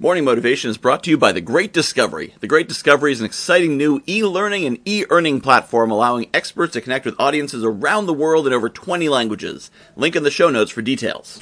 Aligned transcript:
Morning 0.00 0.22
Motivation 0.22 0.70
is 0.70 0.78
brought 0.78 1.02
to 1.02 1.10
you 1.10 1.18
by 1.18 1.32
The 1.32 1.40
Great 1.40 1.72
Discovery. 1.72 2.32
The 2.38 2.46
Great 2.46 2.68
Discovery 2.68 3.10
is 3.10 3.18
an 3.18 3.26
exciting 3.26 3.76
new 3.76 4.00
e-learning 4.06 4.64
and 4.64 4.78
e-earning 4.84 5.40
platform 5.40 5.90
allowing 5.90 6.30
experts 6.32 6.74
to 6.74 6.80
connect 6.80 7.04
with 7.04 7.18
audiences 7.18 7.64
around 7.64 8.06
the 8.06 8.14
world 8.14 8.46
in 8.46 8.52
over 8.52 8.68
20 8.68 9.08
languages. 9.08 9.72
Link 9.96 10.14
in 10.14 10.22
the 10.22 10.30
show 10.30 10.50
notes 10.50 10.70
for 10.70 10.82
details. 10.82 11.40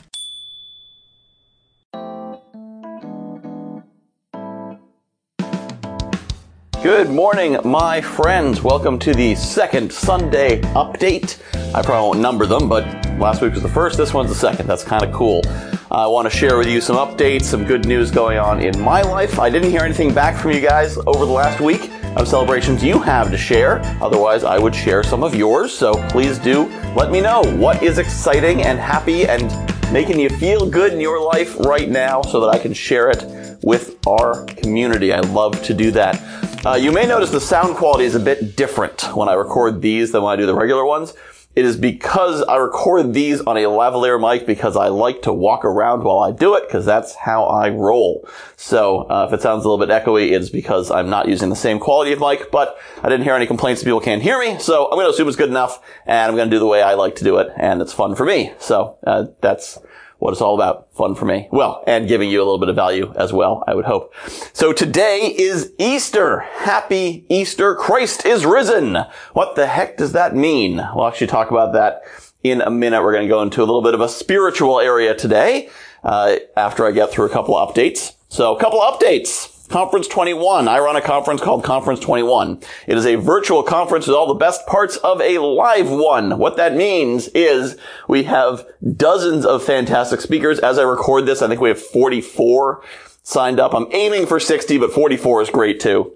Good 6.86 7.10
morning, 7.10 7.56
my 7.64 8.00
friends. 8.00 8.62
Welcome 8.62 8.96
to 9.00 9.12
the 9.12 9.34
second 9.34 9.92
Sunday 9.92 10.60
update. 10.60 11.36
I 11.74 11.82
probably 11.82 12.10
won't 12.10 12.20
number 12.20 12.46
them, 12.46 12.68
but 12.68 12.84
last 13.18 13.42
week 13.42 13.54
was 13.54 13.62
the 13.62 13.68
first, 13.68 13.96
this 13.96 14.14
one's 14.14 14.28
the 14.28 14.36
second. 14.36 14.68
That's 14.68 14.84
kind 14.84 15.02
of 15.02 15.12
cool. 15.12 15.42
I 15.90 16.06
want 16.06 16.30
to 16.30 16.38
share 16.38 16.56
with 16.56 16.68
you 16.68 16.80
some 16.80 16.94
updates, 16.94 17.42
some 17.42 17.64
good 17.64 17.86
news 17.86 18.12
going 18.12 18.38
on 18.38 18.60
in 18.60 18.80
my 18.80 19.02
life. 19.02 19.40
I 19.40 19.50
didn't 19.50 19.72
hear 19.72 19.80
anything 19.80 20.14
back 20.14 20.40
from 20.40 20.52
you 20.52 20.60
guys 20.60 20.96
over 21.08 21.26
the 21.26 21.32
last 21.32 21.60
week 21.60 21.90
of 22.14 22.28
celebrations 22.28 22.84
you 22.84 23.00
have 23.00 23.32
to 23.32 23.36
share. 23.36 23.80
Otherwise, 24.00 24.44
I 24.44 24.56
would 24.60 24.74
share 24.74 25.02
some 25.02 25.24
of 25.24 25.34
yours. 25.34 25.76
So 25.76 25.94
please 26.10 26.38
do 26.38 26.66
let 26.94 27.10
me 27.10 27.20
know 27.20 27.42
what 27.56 27.82
is 27.82 27.98
exciting 27.98 28.62
and 28.62 28.78
happy 28.78 29.26
and 29.26 29.52
making 29.92 30.20
you 30.20 30.28
feel 30.28 30.70
good 30.70 30.92
in 30.92 31.00
your 31.00 31.20
life 31.20 31.58
right 31.58 31.88
now 31.88 32.22
so 32.22 32.38
that 32.42 32.48
I 32.50 32.60
can 32.60 32.72
share 32.72 33.10
it 33.10 33.24
with 33.62 33.98
our 34.06 34.44
community. 34.44 35.12
I 35.12 35.18
love 35.18 35.60
to 35.64 35.74
do 35.74 35.90
that. 35.90 36.22
Uh, 36.66 36.74
you 36.74 36.90
may 36.90 37.06
notice 37.06 37.30
the 37.30 37.40
sound 37.40 37.76
quality 37.76 38.04
is 38.04 38.16
a 38.16 38.18
bit 38.18 38.56
different 38.56 39.14
when 39.14 39.28
I 39.28 39.34
record 39.34 39.82
these 39.82 40.10
than 40.10 40.22
when 40.22 40.32
I 40.32 40.36
do 40.36 40.46
the 40.46 40.54
regular 40.56 40.84
ones. 40.84 41.14
It 41.54 41.64
is 41.64 41.76
because 41.76 42.42
I 42.42 42.56
record 42.56 43.14
these 43.14 43.40
on 43.40 43.56
a 43.56 43.60
lavalier 43.60 44.20
mic 44.20 44.48
because 44.48 44.76
I 44.76 44.88
like 44.88 45.22
to 45.22 45.32
walk 45.32 45.64
around 45.64 46.02
while 46.02 46.18
I 46.18 46.32
do 46.32 46.56
it 46.56 46.66
because 46.66 46.84
that's 46.84 47.14
how 47.14 47.44
I 47.44 47.68
roll. 47.68 48.28
So 48.56 49.02
uh, 49.08 49.28
if 49.28 49.34
it 49.34 49.42
sounds 49.42 49.64
a 49.64 49.68
little 49.68 49.86
bit 49.86 49.94
echoey, 49.94 50.32
it's 50.32 50.50
because 50.50 50.90
I'm 50.90 51.08
not 51.08 51.28
using 51.28 51.50
the 51.50 51.54
same 51.54 51.78
quality 51.78 52.10
of 52.12 52.18
mic, 52.18 52.50
but 52.50 52.76
I 53.00 53.08
didn't 53.10 53.22
hear 53.22 53.34
any 53.34 53.46
complaints 53.46 53.80
that 53.80 53.86
people 53.86 54.00
can't 54.00 54.20
hear 54.20 54.36
me. 54.40 54.58
So 54.58 54.86
I'm 54.86 54.96
going 54.96 55.06
to 55.06 55.10
assume 55.10 55.28
it's 55.28 55.36
good 55.36 55.50
enough 55.50 55.80
and 56.04 56.28
I'm 56.28 56.34
going 56.34 56.50
to 56.50 56.56
do 56.56 56.58
the 56.58 56.66
way 56.66 56.82
I 56.82 56.94
like 56.94 57.14
to 57.16 57.24
do 57.24 57.38
it 57.38 57.46
and 57.56 57.80
it's 57.80 57.92
fun 57.92 58.16
for 58.16 58.26
me. 58.26 58.54
So 58.58 58.98
uh, 59.06 59.26
that's 59.40 59.78
what 60.18 60.32
it's 60.32 60.40
all 60.40 60.54
about. 60.54 60.92
Fun 60.94 61.14
for 61.14 61.24
me. 61.24 61.48
Well, 61.50 61.82
and 61.86 62.08
giving 62.08 62.30
you 62.30 62.38
a 62.38 62.44
little 62.44 62.58
bit 62.58 62.68
of 62.68 62.76
value 62.76 63.12
as 63.16 63.32
well, 63.32 63.62
I 63.66 63.74
would 63.74 63.84
hope. 63.84 64.14
So 64.52 64.72
today 64.72 65.34
is 65.36 65.72
Easter. 65.78 66.40
Happy 66.40 67.24
Easter. 67.28 67.74
Christ 67.74 68.24
is 68.24 68.46
risen. 68.46 68.96
What 69.32 69.56
the 69.56 69.66
heck 69.66 69.96
does 69.96 70.12
that 70.12 70.34
mean? 70.34 70.76
We'll 70.94 71.06
actually 71.06 71.26
talk 71.28 71.50
about 71.50 71.72
that 71.74 72.02
in 72.42 72.60
a 72.60 72.70
minute. 72.70 73.02
We're 73.02 73.12
going 73.12 73.26
to 73.26 73.28
go 73.28 73.42
into 73.42 73.60
a 73.60 73.64
little 73.66 73.82
bit 73.82 73.94
of 73.94 74.00
a 74.00 74.08
spiritual 74.08 74.80
area 74.80 75.14
today, 75.14 75.68
uh, 76.04 76.36
after 76.56 76.86
I 76.86 76.92
get 76.92 77.10
through 77.10 77.26
a 77.26 77.30
couple 77.30 77.54
updates. 77.54 78.14
So 78.28 78.56
a 78.56 78.60
couple 78.60 78.80
updates. 78.80 79.55
Conference 79.68 80.06
21. 80.06 80.68
I 80.68 80.78
run 80.78 80.96
a 80.96 81.00
conference 81.00 81.40
called 81.40 81.64
Conference 81.64 82.00
21. 82.00 82.60
It 82.86 82.96
is 82.96 83.04
a 83.04 83.16
virtual 83.16 83.62
conference 83.62 84.06
with 84.06 84.16
all 84.16 84.28
the 84.28 84.34
best 84.34 84.66
parts 84.66 84.96
of 84.98 85.20
a 85.20 85.38
live 85.38 85.90
one. 85.90 86.38
What 86.38 86.56
that 86.56 86.76
means 86.76 87.28
is 87.28 87.76
we 88.08 88.24
have 88.24 88.64
dozens 88.96 89.44
of 89.44 89.64
fantastic 89.64 90.20
speakers. 90.20 90.60
As 90.60 90.78
I 90.78 90.82
record 90.82 91.26
this, 91.26 91.42
I 91.42 91.48
think 91.48 91.60
we 91.60 91.68
have 91.68 91.82
44 91.82 92.82
signed 93.22 93.58
up. 93.58 93.74
I'm 93.74 93.88
aiming 93.92 94.26
for 94.26 94.38
60, 94.38 94.78
but 94.78 94.92
44 94.92 95.42
is 95.42 95.50
great 95.50 95.80
too. 95.80 96.15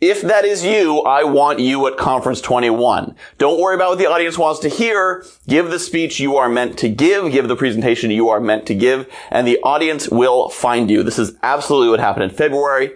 If 0.03 0.21
that 0.23 0.45
is 0.45 0.65
you, 0.65 1.01
I 1.03 1.23
want 1.23 1.61
you 1.61 1.87
at 1.87 1.97
Conference 1.97 2.41
21. 2.41 3.15
Don't 3.39 3.61
worry 3.61 3.77
about 3.77 3.91
what 3.91 3.99
the 3.99 4.11
audience 4.11 4.37
wants 4.37 4.59
to 4.61 4.69
hear. 4.69 5.25
Give 5.47 5.71
the 5.71 5.79
speech 5.79 6.19
you 6.19 6.37
are 6.37 6.49
meant 6.49 6.77
to 6.81 6.89
give. 6.89 7.31
Give 7.31 7.47
the 7.47 7.55
presentation 7.55 8.11
you 8.11 8.29
are 8.29 8.41
meant 8.41 8.67
to 8.67 8.75
give. 8.75 9.09
And 9.31 9.47
the 9.47 9.61
audience 9.63 10.09
will 10.09 10.49
find 10.49 10.91
you. 10.91 11.05
This 11.05 11.21
is 11.21 11.37
absolutely 11.45 11.91
what 11.91 12.01
happened 12.01 12.25
in 12.25 12.37
February 12.37 12.91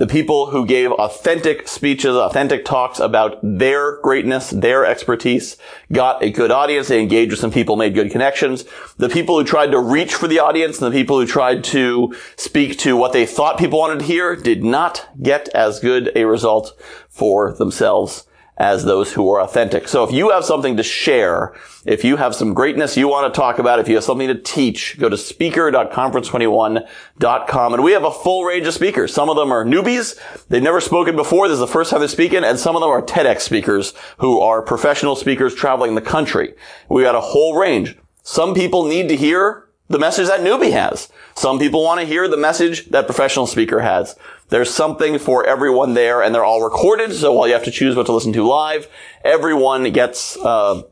the 0.00 0.06
people 0.06 0.46
who 0.46 0.64
gave 0.64 0.92
authentic 0.92 1.68
speeches, 1.68 2.16
authentic 2.16 2.64
talks 2.64 2.98
about 2.98 3.38
their 3.42 4.00
greatness, 4.00 4.48
their 4.48 4.86
expertise, 4.86 5.58
got 5.92 6.22
a 6.22 6.30
good 6.30 6.50
audience. 6.50 6.88
They 6.88 7.02
engaged 7.02 7.32
with 7.32 7.40
some 7.40 7.50
people, 7.50 7.76
made 7.76 7.94
good 7.94 8.10
connections. 8.10 8.64
The 8.96 9.10
people 9.10 9.38
who 9.38 9.44
tried 9.44 9.72
to 9.72 9.78
reach 9.78 10.14
for 10.14 10.26
the 10.26 10.38
audience 10.38 10.80
and 10.80 10.90
the 10.90 10.98
people 10.98 11.20
who 11.20 11.26
tried 11.26 11.64
to 11.64 12.16
speak 12.36 12.78
to 12.78 12.96
what 12.96 13.12
they 13.12 13.26
thought 13.26 13.58
people 13.58 13.78
wanted 13.78 13.98
to 13.98 14.06
hear 14.06 14.34
did 14.34 14.64
not 14.64 15.06
get 15.22 15.50
as 15.50 15.80
good 15.80 16.10
a 16.16 16.24
result 16.24 16.72
for 17.10 17.52
themselves 17.52 18.26
as 18.60 18.84
those 18.84 19.12
who 19.14 19.28
are 19.32 19.40
authentic. 19.40 19.88
So 19.88 20.04
if 20.04 20.12
you 20.12 20.30
have 20.30 20.44
something 20.44 20.76
to 20.76 20.82
share, 20.82 21.54
if 21.86 22.04
you 22.04 22.16
have 22.16 22.34
some 22.34 22.52
greatness 22.52 22.94
you 22.94 23.08
want 23.08 23.32
to 23.32 23.36
talk 23.36 23.58
about, 23.58 23.78
if 23.78 23.88
you 23.88 23.94
have 23.94 24.04
something 24.04 24.28
to 24.28 24.34
teach, 24.34 24.98
go 24.98 25.08
to 25.08 25.16
speaker.conference21.com 25.16 27.74
and 27.74 27.82
we 27.82 27.92
have 27.92 28.04
a 28.04 28.10
full 28.10 28.44
range 28.44 28.66
of 28.66 28.74
speakers. 28.74 29.14
Some 29.14 29.30
of 29.30 29.36
them 29.36 29.50
are 29.50 29.64
newbies. 29.64 30.20
They've 30.48 30.62
never 30.62 30.82
spoken 30.82 31.16
before. 31.16 31.48
This 31.48 31.54
is 31.54 31.60
the 31.60 31.66
first 31.66 31.90
time 31.90 32.00
they're 32.00 32.08
speaking 32.08 32.44
and 32.44 32.58
some 32.58 32.76
of 32.76 32.82
them 32.82 32.90
are 32.90 33.00
TEDx 33.00 33.40
speakers 33.40 33.94
who 34.18 34.40
are 34.40 34.60
professional 34.60 35.16
speakers 35.16 35.54
traveling 35.54 35.94
the 35.94 36.02
country. 36.02 36.52
We 36.90 37.02
got 37.02 37.14
a 37.14 37.20
whole 37.20 37.58
range. 37.58 37.96
Some 38.22 38.52
people 38.52 38.84
need 38.84 39.08
to 39.08 39.16
hear 39.16 39.69
the 39.90 39.98
message 39.98 40.28
that 40.28 40.40
newbie 40.40 40.70
has. 40.70 41.08
Some 41.34 41.58
people 41.58 41.82
want 41.82 42.00
to 42.00 42.06
hear 42.06 42.28
the 42.28 42.36
message 42.36 42.86
that 42.86 43.06
professional 43.06 43.48
speaker 43.48 43.80
has. 43.80 44.16
There's 44.48 44.72
something 44.72 45.18
for 45.18 45.44
everyone 45.44 45.94
there 45.94 46.22
and 46.22 46.32
they're 46.32 46.44
all 46.44 46.62
recorded. 46.62 47.12
So 47.12 47.32
while 47.32 47.48
you 47.48 47.54
have 47.54 47.64
to 47.64 47.72
choose 47.72 47.96
what 47.96 48.06
to 48.06 48.12
listen 48.12 48.32
to 48.34 48.46
live, 48.46 48.86
everyone 49.24 49.90
gets, 49.90 50.36
uh, 50.36 50.82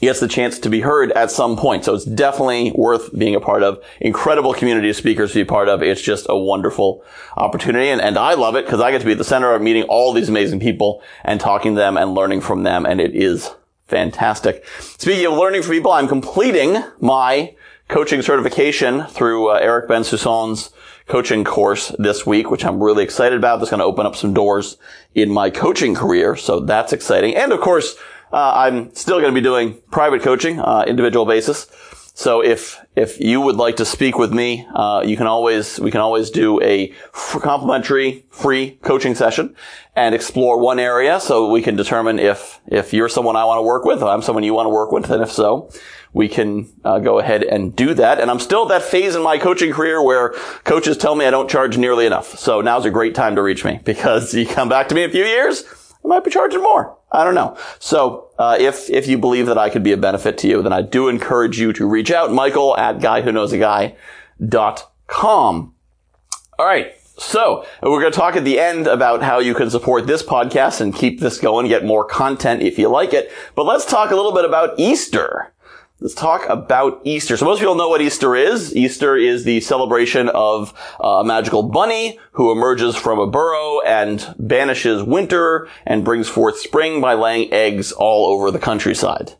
gets 0.00 0.20
the 0.20 0.28
chance 0.28 0.60
to 0.60 0.70
be 0.70 0.80
heard 0.80 1.10
at 1.12 1.32
some 1.32 1.56
point. 1.56 1.84
So 1.84 1.94
it's 1.94 2.04
definitely 2.04 2.70
worth 2.70 3.16
being 3.18 3.34
a 3.34 3.40
part 3.40 3.64
of. 3.64 3.82
Incredible 4.00 4.54
community 4.54 4.90
of 4.90 4.96
speakers 4.96 5.32
to 5.32 5.40
be 5.40 5.44
part 5.44 5.68
of. 5.68 5.82
It's 5.82 6.00
just 6.00 6.26
a 6.28 6.38
wonderful 6.38 7.04
opportunity. 7.36 7.88
And, 7.88 8.00
and 8.00 8.16
I 8.16 8.34
love 8.34 8.54
it 8.54 8.64
because 8.64 8.80
I 8.80 8.92
get 8.92 9.00
to 9.00 9.06
be 9.06 9.12
at 9.12 9.18
the 9.18 9.24
center 9.24 9.52
of 9.54 9.60
meeting 9.60 9.82
all 9.84 10.12
these 10.12 10.28
amazing 10.28 10.60
people 10.60 11.02
and 11.24 11.40
talking 11.40 11.74
to 11.74 11.80
them 11.80 11.96
and 11.96 12.14
learning 12.14 12.42
from 12.42 12.62
them. 12.62 12.86
And 12.86 13.00
it 13.00 13.16
is 13.16 13.50
fantastic. 13.88 14.64
Speaking 14.78 15.26
of 15.26 15.32
learning 15.32 15.62
from 15.62 15.72
people, 15.72 15.90
I'm 15.90 16.06
completing 16.06 16.84
my 17.00 17.56
coaching 17.88 18.22
certification 18.22 19.04
through 19.04 19.50
uh, 19.50 19.54
Eric 19.54 19.88
Bensusson's 19.88 20.70
coaching 21.06 21.44
course 21.44 21.94
this 21.98 22.26
week, 22.26 22.50
which 22.50 22.64
I'm 22.64 22.82
really 22.82 23.04
excited 23.04 23.38
about. 23.38 23.58
That's 23.58 23.70
going 23.70 23.80
to 23.80 23.86
open 23.86 24.06
up 24.06 24.16
some 24.16 24.34
doors 24.34 24.76
in 25.14 25.30
my 25.30 25.50
coaching 25.50 25.94
career. 25.94 26.36
So 26.36 26.60
that's 26.60 26.92
exciting. 26.92 27.36
And 27.36 27.52
of 27.52 27.60
course, 27.60 27.96
uh, 28.32 28.52
I'm 28.56 28.92
still 28.94 29.20
going 29.20 29.32
to 29.32 29.40
be 29.40 29.44
doing 29.44 29.80
private 29.90 30.22
coaching, 30.22 30.58
uh, 30.58 30.84
individual 30.86 31.26
basis. 31.26 31.66
So 32.18 32.42
if 32.42 32.82
if 32.96 33.20
you 33.20 33.42
would 33.42 33.56
like 33.56 33.76
to 33.76 33.84
speak 33.84 34.16
with 34.16 34.32
me, 34.32 34.66
uh, 34.74 35.02
you 35.04 35.18
can 35.18 35.26
always 35.26 35.78
we 35.78 35.90
can 35.90 36.00
always 36.00 36.30
do 36.30 36.58
a 36.62 36.90
complimentary 37.12 38.24
free 38.30 38.78
coaching 38.80 39.14
session 39.14 39.54
and 39.94 40.14
explore 40.14 40.58
one 40.58 40.78
area, 40.78 41.20
so 41.20 41.50
we 41.50 41.60
can 41.60 41.76
determine 41.76 42.18
if 42.18 42.58
if 42.68 42.94
you're 42.94 43.10
someone 43.10 43.36
I 43.36 43.44
want 43.44 43.58
to 43.58 43.62
work 43.62 43.84
with, 43.84 44.02
I'm 44.02 44.22
someone 44.22 44.44
you 44.44 44.54
want 44.54 44.64
to 44.64 44.70
work 44.70 44.92
with, 44.92 45.10
and 45.10 45.22
if 45.22 45.30
so, 45.30 45.70
we 46.14 46.26
can 46.26 46.72
uh, 46.86 47.00
go 47.00 47.18
ahead 47.18 47.42
and 47.44 47.76
do 47.76 47.92
that. 47.92 48.18
And 48.18 48.30
I'm 48.30 48.40
still 48.40 48.62
at 48.62 48.68
that 48.68 48.82
phase 48.82 49.14
in 49.14 49.22
my 49.22 49.36
coaching 49.36 49.70
career 49.70 50.02
where 50.02 50.30
coaches 50.64 50.96
tell 50.96 51.16
me 51.16 51.26
I 51.26 51.30
don't 51.30 51.50
charge 51.50 51.76
nearly 51.76 52.06
enough. 52.06 52.38
So 52.38 52.62
now's 52.62 52.86
a 52.86 52.90
great 52.90 53.14
time 53.14 53.36
to 53.36 53.42
reach 53.42 53.62
me 53.62 53.78
because 53.84 54.32
you 54.32 54.46
come 54.46 54.70
back 54.70 54.88
to 54.88 54.94
me 54.94 55.02
in 55.02 55.10
a 55.10 55.12
few 55.12 55.26
years, 55.26 55.64
I 56.02 56.08
might 56.08 56.24
be 56.24 56.30
charging 56.30 56.62
more. 56.62 56.95
I 57.16 57.24
don't 57.24 57.34
know. 57.34 57.56
So 57.78 58.28
uh, 58.38 58.58
if 58.60 58.90
if 58.90 59.08
you 59.08 59.16
believe 59.16 59.46
that 59.46 59.56
I 59.56 59.70
could 59.70 59.82
be 59.82 59.92
a 59.92 59.96
benefit 59.96 60.36
to 60.38 60.48
you, 60.48 60.62
then 60.62 60.72
I 60.72 60.82
do 60.82 61.08
encourage 61.08 61.58
you 61.58 61.72
to 61.72 61.86
reach 61.86 62.10
out, 62.10 62.30
Michael 62.30 62.76
at 62.76 62.98
guywhoknowsaguy.com. 62.98 65.74
All 66.58 66.66
right. 66.66 66.92
So 67.18 67.64
we're 67.82 68.00
going 68.00 68.12
to 68.12 68.18
talk 68.18 68.36
at 68.36 68.44
the 68.44 68.60
end 68.60 68.86
about 68.86 69.22
how 69.22 69.38
you 69.38 69.54
can 69.54 69.70
support 69.70 70.06
this 70.06 70.22
podcast 70.22 70.82
and 70.82 70.94
keep 70.94 71.20
this 71.20 71.38
going, 71.38 71.66
get 71.66 71.82
more 71.82 72.04
content 72.04 72.60
if 72.60 72.78
you 72.78 72.90
like 72.90 73.14
it. 73.14 73.32
But 73.54 73.64
let's 73.64 73.86
talk 73.86 74.10
a 74.10 74.16
little 74.16 74.34
bit 74.34 74.44
about 74.44 74.78
Easter. 74.78 75.54
Let's 76.00 76.14
talk 76.14 76.48
about 76.48 77.00
Easter. 77.04 77.36
So 77.36 77.46
most 77.46 77.60
people 77.60 77.74
know 77.74 77.88
what 77.88 78.00
Easter 78.00 78.36
is. 78.36 78.74
Easter 78.76 79.16
is 79.16 79.44
the 79.44 79.60
celebration 79.60 80.28
of 80.28 80.74
uh, 81.02 81.20
a 81.20 81.24
magical 81.24 81.62
bunny 81.62 82.18
who 82.32 82.52
emerges 82.52 82.96
from 82.96 83.18
a 83.18 83.26
burrow 83.26 83.80
and 83.80 84.34
banishes 84.38 85.02
winter 85.02 85.68
and 85.86 86.04
brings 86.04 86.28
forth 86.28 86.58
spring 86.58 87.00
by 87.00 87.14
laying 87.14 87.52
eggs 87.52 87.92
all 87.92 88.26
over 88.26 88.50
the 88.50 88.58
countryside. 88.58 89.34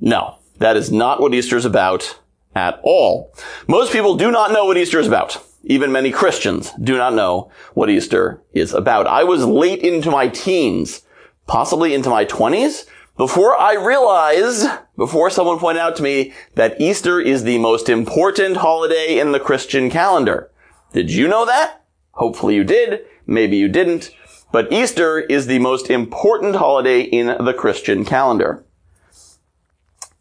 No, 0.00 0.38
that 0.58 0.76
is 0.76 0.90
not 0.90 1.20
what 1.20 1.34
Easter 1.34 1.56
is 1.56 1.64
about 1.64 2.18
at 2.54 2.80
all. 2.82 3.34
Most 3.66 3.92
people 3.92 4.16
do 4.16 4.30
not 4.30 4.52
know 4.52 4.64
what 4.64 4.78
Easter 4.78 4.98
is 4.98 5.06
about. 5.06 5.44
Even 5.64 5.92
many 5.92 6.10
Christians 6.10 6.72
do 6.80 6.96
not 6.96 7.14
know 7.14 7.50
what 7.74 7.90
Easter 7.90 8.42
is 8.52 8.72
about. 8.72 9.06
I 9.06 9.24
was 9.24 9.44
late 9.44 9.80
into 9.80 10.10
my 10.10 10.28
teens, 10.28 11.02
possibly 11.46 11.92
into 11.94 12.08
my 12.08 12.24
twenties, 12.24 12.86
before 13.18 13.60
I 13.60 13.74
realized, 13.74 14.66
before 14.96 15.28
someone 15.28 15.58
pointed 15.58 15.80
out 15.80 15.96
to 15.96 16.02
me 16.04 16.32
that 16.54 16.80
Easter 16.80 17.20
is 17.20 17.42
the 17.42 17.58
most 17.58 17.88
important 17.88 18.58
holiday 18.58 19.18
in 19.18 19.32
the 19.32 19.40
Christian 19.40 19.90
calendar. 19.90 20.50
Did 20.92 21.10
you 21.10 21.26
know 21.26 21.44
that? 21.44 21.84
Hopefully 22.12 22.54
you 22.54 22.62
did. 22.62 23.04
Maybe 23.26 23.56
you 23.56 23.68
didn't. 23.68 24.14
But 24.52 24.72
Easter 24.72 25.18
is 25.18 25.46
the 25.46 25.58
most 25.58 25.90
important 25.90 26.56
holiday 26.56 27.00
in 27.02 27.44
the 27.44 27.52
Christian 27.52 28.04
calendar. 28.04 28.64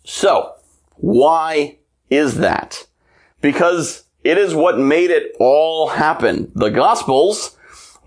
So, 0.04 0.56
why 0.96 1.78
is 2.10 2.38
that? 2.38 2.88
Because 3.42 4.06
it 4.24 4.40
is 4.40 4.56
what 4.56 4.80
made 4.80 5.12
it 5.12 5.36
all 5.40 5.90
happen. 5.90 6.52
The 6.56 6.70
Gospels 6.70 7.58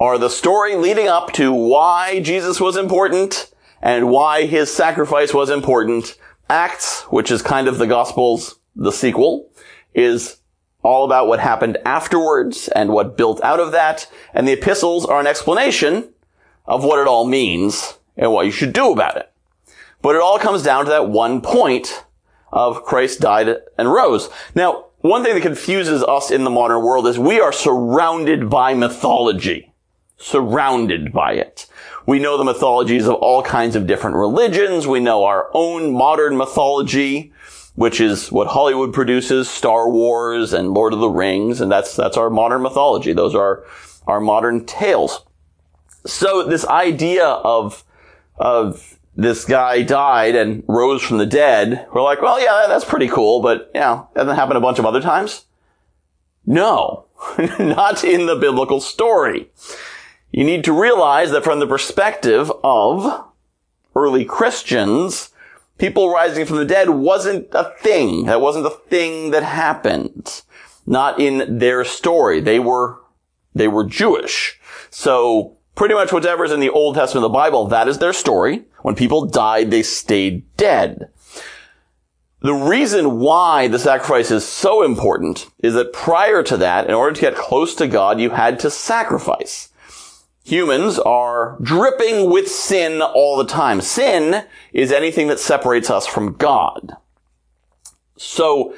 are 0.00 0.18
the 0.18 0.28
story 0.28 0.74
leading 0.74 1.06
up 1.06 1.32
to 1.34 1.52
why 1.52 2.20
Jesus 2.20 2.60
was 2.60 2.76
important 2.76 3.49
and 3.80 4.10
why 4.10 4.46
his 4.46 4.72
sacrifice 4.72 5.32
was 5.32 5.50
important. 5.50 6.16
Acts, 6.48 7.02
which 7.04 7.30
is 7.30 7.42
kind 7.42 7.68
of 7.68 7.78
the 7.78 7.86
Gospels, 7.86 8.58
the 8.74 8.92
sequel, 8.92 9.50
is 9.94 10.38
all 10.82 11.04
about 11.04 11.28
what 11.28 11.40
happened 11.40 11.78
afterwards 11.84 12.68
and 12.68 12.90
what 12.90 13.16
built 13.16 13.42
out 13.42 13.60
of 13.60 13.72
that. 13.72 14.10
And 14.34 14.48
the 14.48 14.52
epistles 14.52 15.04
are 15.04 15.20
an 15.20 15.26
explanation 15.26 16.12
of 16.66 16.84
what 16.84 16.98
it 16.98 17.06
all 17.06 17.26
means 17.26 17.98
and 18.16 18.32
what 18.32 18.46
you 18.46 18.52
should 18.52 18.72
do 18.72 18.92
about 18.92 19.16
it. 19.16 19.32
But 20.02 20.16
it 20.16 20.22
all 20.22 20.38
comes 20.38 20.62
down 20.62 20.84
to 20.84 20.90
that 20.90 21.08
one 21.08 21.40
point 21.40 22.04
of 22.52 22.84
Christ 22.84 23.20
died 23.20 23.54
and 23.78 23.92
rose. 23.92 24.28
Now, 24.54 24.86
one 24.98 25.22
thing 25.22 25.34
that 25.34 25.42
confuses 25.42 26.02
us 26.02 26.30
in 26.30 26.44
the 26.44 26.50
modern 26.50 26.82
world 26.82 27.06
is 27.06 27.18
we 27.18 27.40
are 27.40 27.52
surrounded 27.52 28.50
by 28.50 28.74
mythology. 28.74 29.72
Surrounded 30.16 31.12
by 31.12 31.32
it. 31.34 31.66
We 32.06 32.18
know 32.18 32.38
the 32.38 32.44
mythologies 32.44 33.06
of 33.06 33.14
all 33.16 33.42
kinds 33.42 33.76
of 33.76 33.86
different 33.86 34.16
religions. 34.16 34.86
We 34.86 35.00
know 35.00 35.24
our 35.24 35.48
own 35.52 35.92
modern 35.92 36.36
mythology, 36.36 37.32
which 37.74 38.00
is 38.00 38.32
what 38.32 38.48
Hollywood 38.48 38.92
produces, 38.92 39.48
Star 39.48 39.88
Wars 39.88 40.52
and 40.52 40.72
Lord 40.72 40.92
of 40.92 41.00
the 41.00 41.08
Rings, 41.08 41.60
and 41.60 41.70
that's, 41.70 41.94
that's 41.94 42.16
our 42.16 42.30
modern 42.30 42.62
mythology. 42.62 43.12
Those 43.12 43.34
are 43.34 43.64
our 44.06 44.20
modern 44.20 44.64
tales. 44.66 45.24
So 46.06 46.44
this 46.44 46.66
idea 46.66 47.26
of, 47.26 47.84
of 48.36 48.98
this 49.14 49.44
guy 49.44 49.82
died 49.82 50.34
and 50.34 50.64
rose 50.66 51.02
from 51.02 51.18
the 51.18 51.26
dead, 51.26 51.86
we're 51.92 52.02
like, 52.02 52.22
well, 52.22 52.40
yeah, 52.40 52.66
that's 52.68 52.84
pretty 52.84 53.08
cool, 53.08 53.42
but, 53.42 53.70
you 53.74 53.80
know, 53.80 54.08
hasn't 54.16 54.36
happened 54.36 54.56
a 54.56 54.62
bunch 54.62 54.78
of 54.78 54.86
other 54.86 55.02
times? 55.02 55.44
No, 56.46 57.06
not 57.58 58.02
in 58.02 58.26
the 58.26 58.36
biblical 58.36 58.80
story. 58.80 59.50
You 60.32 60.44
need 60.44 60.64
to 60.64 60.72
realize 60.72 61.30
that 61.32 61.44
from 61.44 61.58
the 61.58 61.66
perspective 61.66 62.52
of 62.62 63.24
early 63.96 64.24
Christians, 64.24 65.30
people 65.78 66.12
rising 66.12 66.46
from 66.46 66.58
the 66.58 66.64
dead 66.64 66.90
wasn't 66.90 67.48
a 67.52 67.72
thing. 67.80 68.26
That 68.26 68.40
wasn't 68.40 68.66
a 68.66 68.70
thing 68.70 69.32
that 69.32 69.42
happened. 69.42 70.42
Not 70.86 71.18
in 71.18 71.58
their 71.58 71.84
story. 71.84 72.40
They 72.40 72.60
were, 72.60 73.00
they 73.54 73.66
were 73.66 73.84
Jewish. 73.84 74.60
So 74.90 75.56
pretty 75.74 75.94
much 75.94 76.12
whatever's 76.12 76.52
in 76.52 76.60
the 76.60 76.70
Old 76.70 76.94
Testament 76.94 77.24
of 77.24 77.32
the 77.32 77.38
Bible, 77.38 77.66
that 77.66 77.88
is 77.88 77.98
their 77.98 78.12
story. 78.12 78.64
When 78.82 78.94
people 78.94 79.26
died, 79.26 79.70
they 79.70 79.82
stayed 79.82 80.44
dead. 80.56 81.10
The 82.42 82.54
reason 82.54 83.18
why 83.18 83.68
the 83.68 83.78
sacrifice 83.78 84.30
is 84.30 84.46
so 84.46 84.82
important 84.82 85.48
is 85.58 85.74
that 85.74 85.92
prior 85.92 86.42
to 86.44 86.56
that, 86.56 86.86
in 86.86 86.94
order 86.94 87.14
to 87.14 87.20
get 87.20 87.34
close 87.34 87.74
to 87.74 87.86
God, 87.86 88.18
you 88.18 88.30
had 88.30 88.58
to 88.60 88.70
sacrifice. 88.70 89.69
Humans 90.50 90.98
are 90.98 91.56
dripping 91.62 92.28
with 92.28 92.50
sin 92.50 93.00
all 93.00 93.36
the 93.36 93.44
time. 93.44 93.80
Sin 93.80 94.44
is 94.72 94.90
anything 94.90 95.28
that 95.28 95.38
separates 95.38 95.90
us 95.90 96.08
from 96.08 96.32
God. 96.32 96.96
So, 98.16 98.74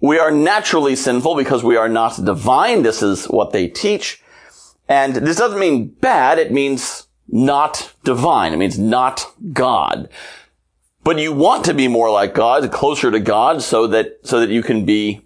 we 0.00 0.20
are 0.20 0.30
naturally 0.30 0.94
sinful 0.94 1.34
because 1.34 1.64
we 1.64 1.76
are 1.76 1.88
not 1.88 2.24
divine. 2.24 2.84
This 2.84 3.02
is 3.02 3.24
what 3.26 3.50
they 3.50 3.66
teach. 3.66 4.22
And 4.88 5.16
this 5.16 5.38
doesn't 5.38 5.58
mean 5.58 5.88
bad, 5.88 6.38
it 6.38 6.52
means 6.52 7.08
not 7.26 7.92
divine. 8.04 8.52
It 8.52 8.58
means 8.58 8.78
not 8.78 9.26
God. 9.52 10.08
But 11.02 11.18
you 11.18 11.32
want 11.32 11.64
to 11.64 11.74
be 11.74 11.88
more 11.88 12.12
like 12.12 12.32
God, 12.32 12.70
closer 12.70 13.10
to 13.10 13.18
God, 13.18 13.60
so 13.60 13.88
that, 13.88 14.20
so 14.22 14.38
that 14.38 14.50
you 14.50 14.62
can 14.62 14.84
be, 14.84 15.22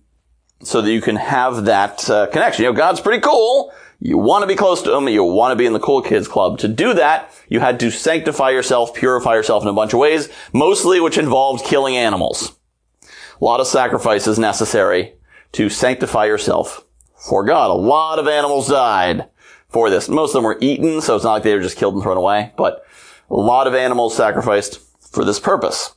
so 0.63 0.81
that 0.81 0.91
you 0.91 1.03
can 1.03 1.17
have 1.17 1.67
that 1.67 2.09
uh, 2.09 2.29
connection. 2.29 2.65
You 2.65 2.71
know, 2.71 2.77
God's 2.79 3.03
pretty 3.03 3.21
cool. 3.21 3.75
You 4.05 4.19
want 4.19 4.43
to 4.43 4.49
be 4.49 4.57
close 4.57 4.83
to 4.83 4.91
them. 4.91 5.09
You 5.09 5.23
want 5.23 5.53
to 5.53 5.57
be 5.57 5.65
in 5.65 5.75
the 5.75 5.79
cool 5.79 6.03
kids 6.03 6.27
club. 6.27 6.59
To 6.59 6.69
do 6.69 6.93
that, 6.95 7.33
you 7.49 7.61
had 7.61 7.79
to 7.81 7.91
sanctify 7.93 8.51
yourself, 8.51 8.95
purify 8.95 9.35
yourself 9.35 9.63
in 9.63 9.69
a 9.69 9.73
bunch 9.73 9.93
of 9.93 10.01
ways, 10.01 10.29
mostly 10.53 11.01
which 11.01 11.19
involved 11.19 11.65
killing 11.65 11.97
animals. 11.97 12.59
A 13.41 13.45
lot 13.45 13.61
of 13.61 13.69
sacrifices 13.69 14.41
necessary 14.41 15.15
to 15.53 15.69
sanctify 15.69 16.27
yourself 16.27 16.85
for 17.15 17.45
God. 17.45 17.71
A 17.71 17.75
lot 17.75 18.19
of 18.19 18.27
animals 18.27 18.69
died 18.69 19.29
for 19.69 19.89
this. 19.89 20.09
Most 20.09 20.31
of 20.31 20.35
them 20.35 20.45
were 20.45 20.59
eaten, 20.61 21.01
so 21.01 21.15
it's 21.15 21.25
not 21.25 21.35
like 21.35 21.45
they 21.45 21.55
were 21.55 21.63
just 21.63 21.79
killed 21.79 21.95
and 21.95 22.03
thrown 22.03 22.17
away, 22.17 22.53
but 22.57 22.85
a 23.31 23.37
lot 23.37 23.69
of 23.69 23.75
animals 23.75 24.17
sacrificed 24.17 24.81
for 25.01 25.25
this 25.25 25.39
purpose. 25.39 25.95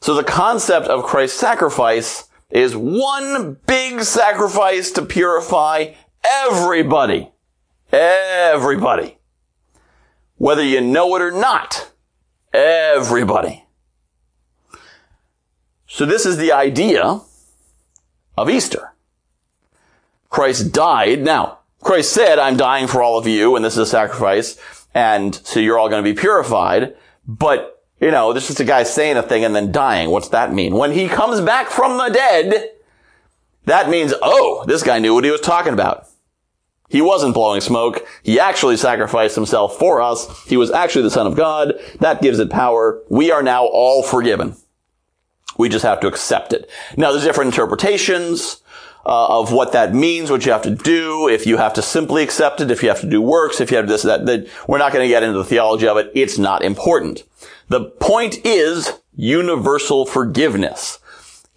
So 0.00 0.14
the 0.14 0.24
concept 0.24 0.86
of 0.86 1.04
Christ's 1.04 1.38
sacrifice 1.38 2.26
is 2.48 2.74
one 2.74 3.58
big 3.66 4.00
sacrifice 4.02 4.90
to 4.92 5.02
purify 5.02 5.92
everybody. 6.24 7.30
Everybody. 7.92 9.18
Whether 10.36 10.62
you 10.62 10.80
know 10.80 11.14
it 11.16 11.22
or 11.22 11.32
not. 11.32 11.90
Everybody. 12.52 13.64
So 15.86 16.04
this 16.04 16.26
is 16.26 16.36
the 16.36 16.52
idea 16.52 17.20
of 18.36 18.50
Easter. 18.50 18.92
Christ 20.28 20.72
died. 20.72 21.22
Now, 21.22 21.58
Christ 21.80 22.12
said, 22.12 22.38
I'm 22.38 22.56
dying 22.56 22.86
for 22.86 23.02
all 23.02 23.18
of 23.18 23.26
you, 23.26 23.56
and 23.56 23.64
this 23.64 23.74
is 23.74 23.78
a 23.78 23.86
sacrifice, 23.86 24.58
and 24.94 25.34
so 25.34 25.60
you're 25.60 25.78
all 25.78 25.88
going 25.88 26.04
to 26.04 26.14
be 26.14 26.18
purified. 26.18 26.94
But, 27.26 27.84
you 28.00 28.10
know, 28.10 28.32
this 28.32 28.50
is 28.50 28.60
a 28.60 28.64
guy 28.64 28.82
saying 28.82 29.16
a 29.16 29.22
thing 29.22 29.44
and 29.44 29.54
then 29.56 29.72
dying. 29.72 30.10
What's 30.10 30.28
that 30.28 30.52
mean? 30.52 30.74
When 30.74 30.92
he 30.92 31.08
comes 31.08 31.40
back 31.40 31.68
from 31.68 31.96
the 31.96 32.10
dead, 32.10 32.70
that 33.70 33.88
means, 33.88 34.14
oh, 34.22 34.64
this 34.66 34.82
guy 34.82 34.98
knew 34.98 35.14
what 35.14 35.24
he 35.24 35.30
was 35.30 35.40
talking 35.40 35.72
about. 35.72 36.06
He 36.88 37.02
wasn't 37.02 37.34
blowing 37.34 37.60
smoke. 37.60 38.06
He 38.22 38.40
actually 38.40 38.76
sacrificed 38.76 39.34
himself 39.34 39.78
for 39.78 40.00
us. 40.00 40.44
He 40.46 40.56
was 40.56 40.70
actually 40.70 41.02
the 41.02 41.10
son 41.10 41.26
of 41.26 41.36
God. 41.36 41.74
That 42.00 42.22
gives 42.22 42.38
it 42.38 42.50
power. 42.50 43.02
We 43.10 43.30
are 43.30 43.42
now 43.42 43.66
all 43.66 44.02
forgiven. 44.02 44.56
We 45.58 45.68
just 45.68 45.84
have 45.84 46.00
to 46.00 46.06
accept 46.06 46.52
it. 46.52 46.70
Now, 46.96 47.10
there's 47.10 47.24
different 47.24 47.52
interpretations 47.52 48.62
uh, 49.04 49.40
of 49.40 49.52
what 49.52 49.72
that 49.72 49.94
means, 49.94 50.30
what 50.30 50.46
you 50.46 50.52
have 50.52 50.62
to 50.62 50.74
do, 50.74 51.28
if 51.28 51.46
you 51.46 51.56
have 51.56 51.74
to 51.74 51.82
simply 51.82 52.22
accept 52.22 52.60
it, 52.60 52.70
if 52.70 52.82
you 52.82 52.88
have 52.88 53.00
to 53.00 53.08
do 53.08 53.20
works, 53.22 53.60
if 53.60 53.70
you 53.70 53.76
have 53.76 53.88
this, 53.88 54.02
that, 54.02 54.26
that 54.26 54.48
we're 54.66 54.78
not 54.78 54.92
going 54.92 55.04
to 55.04 55.08
get 55.08 55.22
into 55.22 55.38
the 55.38 55.44
theology 55.44 55.88
of 55.88 55.96
it. 55.96 56.10
It's 56.14 56.38
not 56.38 56.62
important. 56.62 57.24
The 57.68 57.86
point 57.86 58.44
is 58.44 58.92
universal 59.14 60.06
forgiveness. 60.06 60.98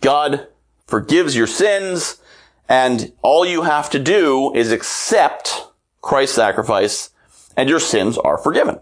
God 0.01 0.47
forgives 0.91 1.35
your 1.35 1.47
sins, 1.47 2.21
and 2.69 3.11
all 3.23 3.45
you 3.45 3.63
have 3.63 3.89
to 3.89 3.99
do 3.99 4.53
is 4.53 4.71
accept 4.71 5.67
Christ's 6.01 6.35
sacrifice, 6.35 7.09
and 7.57 7.67
your 7.67 7.79
sins 7.79 8.17
are 8.17 8.37
forgiven. 8.37 8.79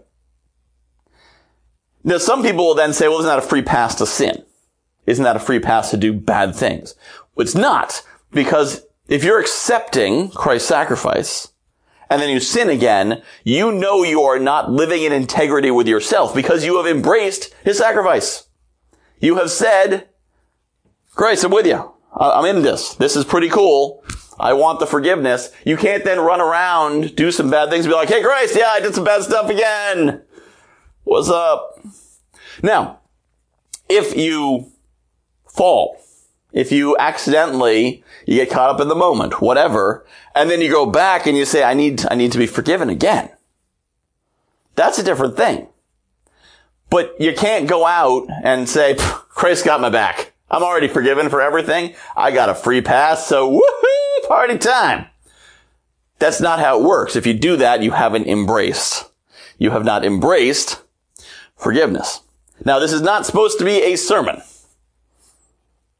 Now, 2.04 2.18
some 2.18 2.42
people 2.42 2.66
will 2.66 2.74
then 2.74 2.92
say, 2.92 3.08
well, 3.08 3.18
isn't 3.20 3.28
that 3.28 3.38
a 3.38 3.42
free 3.42 3.62
pass 3.62 3.94
to 3.96 4.06
sin? 4.06 4.44
Isn't 5.06 5.24
that 5.24 5.36
a 5.36 5.40
free 5.40 5.60
pass 5.60 5.90
to 5.90 5.96
do 5.96 6.12
bad 6.12 6.54
things? 6.54 6.94
Well, 7.34 7.44
It's 7.44 7.54
not. 7.54 8.02
Because 8.32 8.86
if 9.08 9.24
you're 9.24 9.40
accepting 9.40 10.30
Christ's 10.30 10.68
sacrifice, 10.68 11.52
and 12.08 12.20
then 12.20 12.30
you 12.30 12.40
sin 12.40 12.68
again, 12.68 13.22
you 13.44 13.70
know 13.72 14.02
you 14.02 14.22
are 14.22 14.38
not 14.38 14.70
living 14.70 15.02
in 15.02 15.12
integrity 15.12 15.70
with 15.70 15.86
yourself 15.86 16.34
because 16.34 16.64
you 16.64 16.76
have 16.76 16.86
embraced 16.86 17.54
his 17.64 17.78
sacrifice. 17.78 18.48
You 19.20 19.36
have 19.36 19.50
said, 19.50 20.08
Christ, 21.14 21.44
I'm 21.44 21.50
with 21.50 21.66
you. 21.66 21.92
I'm 22.12 22.44
in 22.44 22.62
this. 22.62 22.94
This 22.94 23.16
is 23.16 23.24
pretty 23.24 23.48
cool. 23.48 24.04
I 24.38 24.54
want 24.54 24.80
the 24.80 24.86
forgiveness. 24.86 25.52
You 25.64 25.76
can't 25.76 26.04
then 26.04 26.18
run 26.18 26.40
around, 26.40 27.14
do 27.14 27.30
some 27.30 27.50
bad 27.50 27.68
things, 27.68 27.86
be 27.86 27.92
like, 27.92 28.08
hey, 28.08 28.22
Christ, 28.22 28.56
yeah, 28.56 28.68
I 28.68 28.80
did 28.80 28.94
some 28.94 29.04
bad 29.04 29.22
stuff 29.22 29.50
again. 29.50 30.22
What's 31.04 31.28
up? 31.28 31.78
Now, 32.62 33.00
if 33.88 34.16
you 34.16 34.72
fall, 35.46 36.00
if 36.52 36.72
you 36.72 36.96
accidentally, 36.98 38.02
you 38.26 38.36
get 38.36 38.50
caught 38.50 38.70
up 38.70 38.80
in 38.80 38.88
the 38.88 38.94
moment, 38.94 39.40
whatever, 39.40 40.06
and 40.34 40.48
then 40.50 40.60
you 40.60 40.70
go 40.70 40.86
back 40.86 41.26
and 41.26 41.36
you 41.36 41.44
say, 41.44 41.62
I 41.62 41.74
need, 41.74 42.04
I 42.10 42.14
need 42.14 42.32
to 42.32 42.38
be 42.38 42.46
forgiven 42.46 42.88
again. 42.88 43.30
That's 44.74 44.98
a 44.98 45.04
different 45.04 45.36
thing. 45.36 45.68
But 46.88 47.14
you 47.20 47.34
can't 47.34 47.68
go 47.68 47.86
out 47.86 48.26
and 48.42 48.68
say, 48.68 48.96
Christ 48.96 49.64
got 49.64 49.80
my 49.80 49.90
back. 49.90 50.29
I'm 50.50 50.62
already 50.62 50.88
forgiven 50.88 51.28
for 51.28 51.40
everything. 51.40 51.94
I 52.16 52.30
got 52.32 52.48
a 52.48 52.54
free 52.54 52.80
pass, 52.80 53.26
so 53.26 53.50
woohoo, 53.50 54.28
party 54.28 54.58
time. 54.58 55.06
That's 56.18 56.40
not 56.40 56.58
how 56.58 56.78
it 56.78 56.84
works. 56.84 57.16
If 57.16 57.26
you 57.26 57.34
do 57.34 57.56
that, 57.56 57.82
you 57.82 57.92
haven't 57.92 58.26
embraced. 58.26 59.10
You 59.58 59.70
have 59.70 59.84
not 59.84 60.04
embraced 60.04 60.82
forgiveness. 61.56 62.20
Now, 62.64 62.78
this 62.78 62.92
is 62.92 63.02
not 63.02 63.24
supposed 63.24 63.58
to 63.58 63.64
be 63.64 63.82
a 63.82 63.96
sermon. 63.96 64.42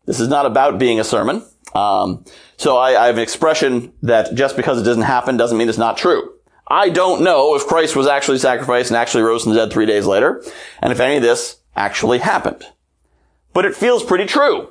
This 0.07 0.21
is 0.21 0.29
not 0.29 0.47
about 0.47 0.79
being 0.79 1.01
a 1.01 1.05
sermon. 1.05 1.45
Um, 1.75 2.25
so 2.57 2.77
I, 2.77 3.01
I 3.01 3.07
have 3.07 3.17
an 3.17 3.23
expression 3.23 3.93
that 4.03 4.35
just 4.35 4.57
because 4.57 4.81
it 4.81 4.85
doesn't 4.85 5.05
happen 5.05 5.37
doesn't 5.37 5.57
mean 5.57 5.69
it's 5.69 5.79
not 5.79 5.97
true. 5.97 6.35
I 6.67 6.89
don't 6.89 7.23
know 7.23 7.55
if 7.57 7.67
Christ 7.67 7.97
was 7.97 8.07
actually 8.07 8.39
sacrificed 8.39 8.91
and 8.91 8.97
actually 8.97 9.23
rose 9.23 9.45
from 9.45 9.53
the 9.53 9.59
dead 9.59 9.73
three 9.73 9.87
days 9.87 10.07
later, 10.07 10.45
and 10.81 10.93
if 10.93 11.01
any 11.01 11.17
of 11.17 11.23
this 11.23 11.57
actually 11.75 12.19
happened. 12.19 12.65
But 13.61 13.67
it 13.67 13.77
feels 13.77 14.03
pretty 14.03 14.25
true. 14.25 14.71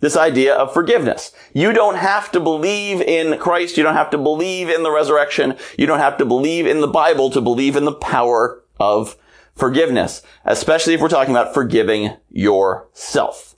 This 0.00 0.18
idea 0.18 0.54
of 0.54 0.74
forgiveness. 0.74 1.32
You 1.54 1.72
don't 1.72 1.96
have 1.96 2.30
to 2.32 2.38
believe 2.38 3.00
in 3.00 3.38
Christ. 3.38 3.78
You 3.78 3.82
don't 3.82 3.94
have 3.94 4.10
to 4.10 4.18
believe 4.18 4.68
in 4.68 4.82
the 4.82 4.90
resurrection. 4.90 5.56
You 5.78 5.86
don't 5.86 5.98
have 5.98 6.18
to 6.18 6.26
believe 6.26 6.66
in 6.66 6.82
the 6.82 6.86
Bible 6.86 7.30
to 7.30 7.40
believe 7.40 7.74
in 7.74 7.86
the 7.86 7.94
power 7.94 8.62
of 8.78 9.16
forgiveness, 9.54 10.20
especially 10.44 10.92
if 10.92 11.00
we're 11.00 11.08
talking 11.08 11.34
about 11.34 11.54
forgiving 11.54 12.18
yourself. 12.28 13.56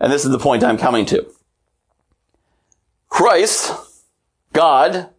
And 0.00 0.12
this 0.12 0.24
is 0.24 0.32
the 0.32 0.38
point 0.40 0.64
I'm 0.64 0.76
coming 0.76 1.06
to. 1.06 1.24
Christ, 3.08 3.72
God, 4.52 5.10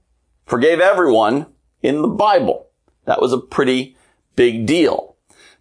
forgave 0.46 0.82
everyone 0.82 1.46
in 1.82 2.02
the 2.02 2.10
Bible. 2.10 2.68
That 3.06 3.22
was 3.22 3.32
a 3.32 3.38
pretty 3.38 3.96
big 4.36 4.66
deal. 4.66 5.13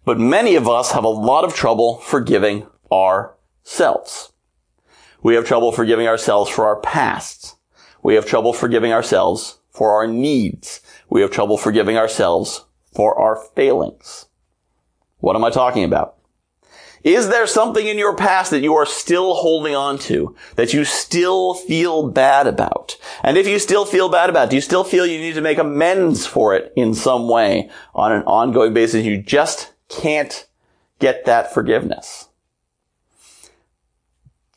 But 0.05 0.19
many 0.19 0.55
of 0.55 0.67
us 0.67 0.91
have 0.91 1.03
a 1.03 1.09
lot 1.09 1.43
of 1.43 1.55
trouble 1.55 1.97
forgiving 1.97 2.67
ourselves. 2.91 4.33
We 5.21 5.35
have 5.35 5.45
trouble 5.45 5.71
forgiving 5.71 6.07
ourselves 6.07 6.49
for 6.51 6.65
our 6.65 6.79
pasts. 6.81 7.55
We 8.01 8.15
have 8.15 8.25
trouble 8.25 8.51
forgiving 8.51 8.91
ourselves 8.91 9.59
for 9.69 9.93
our 9.93 10.05
needs. 10.05 10.81
We 11.09 11.21
have 11.21 11.31
trouble 11.31 11.57
forgiving 11.57 11.97
ourselves 11.97 12.65
for 12.93 13.17
our 13.17 13.37
failings. 13.55 14.25
What 15.19 15.37
am 15.37 15.43
I 15.45 15.49
talking 15.49 15.85
about? 15.85 16.17
Is 17.03 17.27
there 17.27 17.47
something 17.47 17.85
in 17.85 17.97
your 17.97 18.15
past 18.15 18.51
that 18.51 18.61
you 18.61 18.75
are 18.75 18.85
still 18.85 19.33
holding 19.33 19.75
on 19.75 19.99
to, 19.99 20.35
that 20.55 20.73
you 20.73 20.85
still 20.85 21.53
feel 21.53 22.09
bad 22.09 22.47
about? 22.47 22.95
And 23.23 23.37
if 23.37 23.45
you 23.45 23.59
still 23.59 23.83
feel 23.83 24.07
bad 24.07 24.29
about, 24.29 24.49
do 24.49 24.55
you 24.55 24.61
still 24.61 24.85
feel 24.85 25.05
you 25.05 25.19
need 25.19 25.35
to 25.35 25.41
make 25.41 25.57
amends 25.57 26.25
for 26.25 26.55
it 26.55 26.71
in 26.77 26.93
some 26.93 27.27
way 27.27 27.69
on 27.93 28.13
an 28.13 28.23
ongoing 28.23 28.73
basis? 28.73 29.05
You 29.05 29.21
just 29.21 29.72
can't 29.99 30.47
get 30.99 31.25
that 31.25 31.53
forgiveness. 31.53 32.29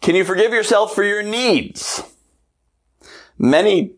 Can 0.01 0.15
you 0.15 0.25
forgive 0.25 0.53
yourself 0.53 0.95
for 0.95 1.03
your 1.03 1.23
needs? 1.23 2.03
Many, 3.39 3.95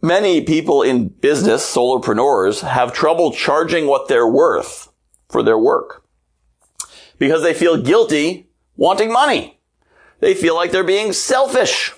many 0.00 0.42
people 0.42 0.82
in 0.82 1.08
business, 1.08 1.64
solopreneurs, 1.64 2.60
have 2.60 2.92
trouble 2.92 3.32
charging 3.32 3.86
what 3.86 4.08
they're 4.08 4.28
worth 4.28 4.92
for 5.28 5.42
their 5.42 5.58
work 5.58 6.04
because 7.18 7.42
they 7.42 7.54
feel 7.54 7.76
guilty 7.76 8.48
wanting 8.76 9.12
money. 9.12 9.58
They 10.20 10.34
feel 10.34 10.54
like 10.54 10.70
they're 10.70 10.84
being 10.84 11.12
selfish. 11.12 11.92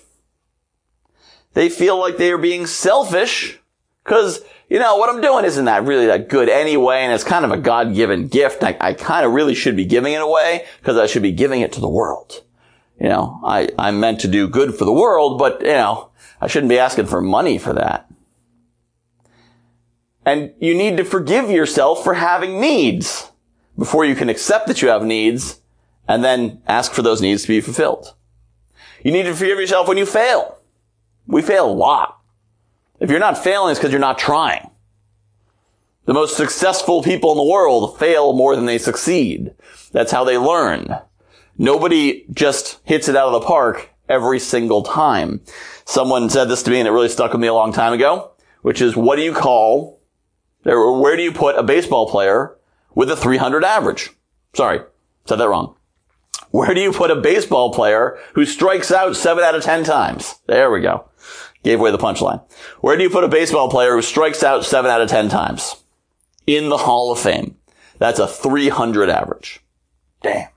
They 1.54 1.68
feel 1.68 1.98
like 1.98 2.16
they 2.16 2.32
are 2.32 2.38
being 2.38 2.66
selfish 2.66 3.58
because, 4.04 4.42
you 4.70 4.78
know, 4.78 4.96
what 4.96 5.10
I'm 5.10 5.20
doing 5.20 5.44
isn't 5.44 5.64
that 5.64 5.82
really 5.82 6.06
that 6.06 6.28
good 6.28 6.48
anyway, 6.48 7.00
and 7.00 7.12
it's 7.12 7.24
kind 7.24 7.44
of 7.44 7.50
a 7.50 7.56
God-given 7.56 8.28
gift. 8.28 8.62
I, 8.62 8.76
I 8.80 8.94
kind 8.94 9.26
of 9.26 9.32
really 9.32 9.54
should 9.54 9.74
be 9.74 9.84
giving 9.84 10.12
it 10.12 10.22
away 10.22 10.64
because 10.78 10.96
I 10.96 11.06
should 11.06 11.22
be 11.22 11.32
giving 11.32 11.60
it 11.60 11.72
to 11.72 11.80
the 11.80 11.88
world. 11.88 12.44
You 13.00 13.08
know, 13.08 13.40
I, 13.44 13.68
I'm 13.76 13.98
meant 13.98 14.20
to 14.20 14.28
do 14.28 14.46
good 14.46 14.76
for 14.76 14.84
the 14.84 14.92
world, 14.92 15.40
but, 15.40 15.60
you 15.62 15.72
know, 15.72 16.10
I 16.40 16.46
shouldn't 16.46 16.70
be 16.70 16.78
asking 16.78 17.06
for 17.06 17.20
money 17.20 17.58
for 17.58 17.72
that. 17.72 18.08
And 20.24 20.52
you 20.60 20.74
need 20.74 20.98
to 20.98 21.04
forgive 21.04 21.50
yourself 21.50 22.04
for 22.04 22.14
having 22.14 22.60
needs 22.60 23.32
before 23.76 24.04
you 24.04 24.14
can 24.14 24.28
accept 24.28 24.68
that 24.68 24.82
you 24.82 24.88
have 24.88 25.02
needs 25.04 25.60
and 26.06 26.22
then 26.22 26.62
ask 26.68 26.92
for 26.92 27.02
those 27.02 27.20
needs 27.20 27.42
to 27.42 27.48
be 27.48 27.60
fulfilled. 27.60 28.14
You 29.02 29.10
need 29.10 29.24
to 29.24 29.34
forgive 29.34 29.58
yourself 29.58 29.88
when 29.88 29.98
you 29.98 30.06
fail. 30.06 30.58
We 31.26 31.42
fail 31.42 31.68
a 31.68 31.72
lot. 31.72 32.19
If 33.00 33.08
you're 33.08 33.18
not 33.18 33.42
failing, 33.42 33.70
it's 33.70 33.80
because 33.80 33.90
you're 33.90 34.00
not 34.00 34.18
trying. 34.18 34.70
The 36.04 36.14
most 36.14 36.36
successful 36.36 37.02
people 37.02 37.32
in 37.32 37.38
the 37.38 37.50
world 37.50 37.98
fail 37.98 38.34
more 38.34 38.54
than 38.54 38.66
they 38.66 38.78
succeed. 38.78 39.54
That's 39.92 40.12
how 40.12 40.24
they 40.24 40.36
learn. 40.36 40.96
Nobody 41.56 42.26
just 42.32 42.80
hits 42.84 43.08
it 43.08 43.16
out 43.16 43.32
of 43.32 43.40
the 43.40 43.46
park 43.46 43.90
every 44.08 44.38
single 44.38 44.82
time. 44.82 45.40
Someone 45.84 46.28
said 46.28 46.46
this 46.46 46.62
to 46.64 46.70
me 46.70 46.78
and 46.78 46.88
it 46.88 46.90
really 46.90 47.08
stuck 47.08 47.32
with 47.32 47.40
me 47.40 47.48
a 47.48 47.54
long 47.54 47.72
time 47.72 47.92
ago, 47.92 48.32
which 48.62 48.80
is 48.82 48.96
what 48.96 49.16
do 49.16 49.22
you 49.22 49.32
call, 49.32 50.00
or 50.66 51.00
where 51.00 51.16
do 51.16 51.22
you 51.22 51.32
put 51.32 51.58
a 51.58 51.62
baseball 51.62 52.08
player 52.08 52.56
with 52.94 53.10
a 53.10 53.16
300 53.16 53.64
average? 53.64 54.10
Sorry, 54.52 54.80
said 55.26 55.36
that 55.36 55.48
wrong. 55.48 55.74
Where 56.50 56.74
do 56.74 56.80
you 56.80 56.92
put 56.92 57.10
a 57.10 57.16
baseball 57.16 57.72
player 57.72 58.18
who 58.34 58.44
strikes 58.44 58.90
out 58.90 59.16
seven 59.16 59.44
out 59.44 59.54
of 59.54 59.62
10 59.62 59.84
times? 59.84 60.40
There 60.46 60.70
we 60.70 60.80
go. 60.80 61.09
Gave 61.62 61.80
away 61.80 61.90
the 61.90 61.98
punchline. 61.98 62.42
Where 62.80 62.96
do 62.96 63.02
you 63.02 63.10
put 63.10 63.24
a 63.24 63.28
baseball 63.28 63.70
player 63.70 63.94
who 63.94 64.02
strikes 64.02 64.42
out 64.42 64.64
seven 64.64 64.90
out 64.90 65.02
of 65.02 65.08
10 65.08 65.28
times? 65.28 65.76
In 66.46 66.68
the 66.68 66.78
Hall 66.78 67.12
of 67.12 67.18
Fame. 67.18 67.56
That's 67.98 68.18
a 68.18 68.26
300 68.26 69.10
average. 69.10 69.60
Damn. 70.22 70.48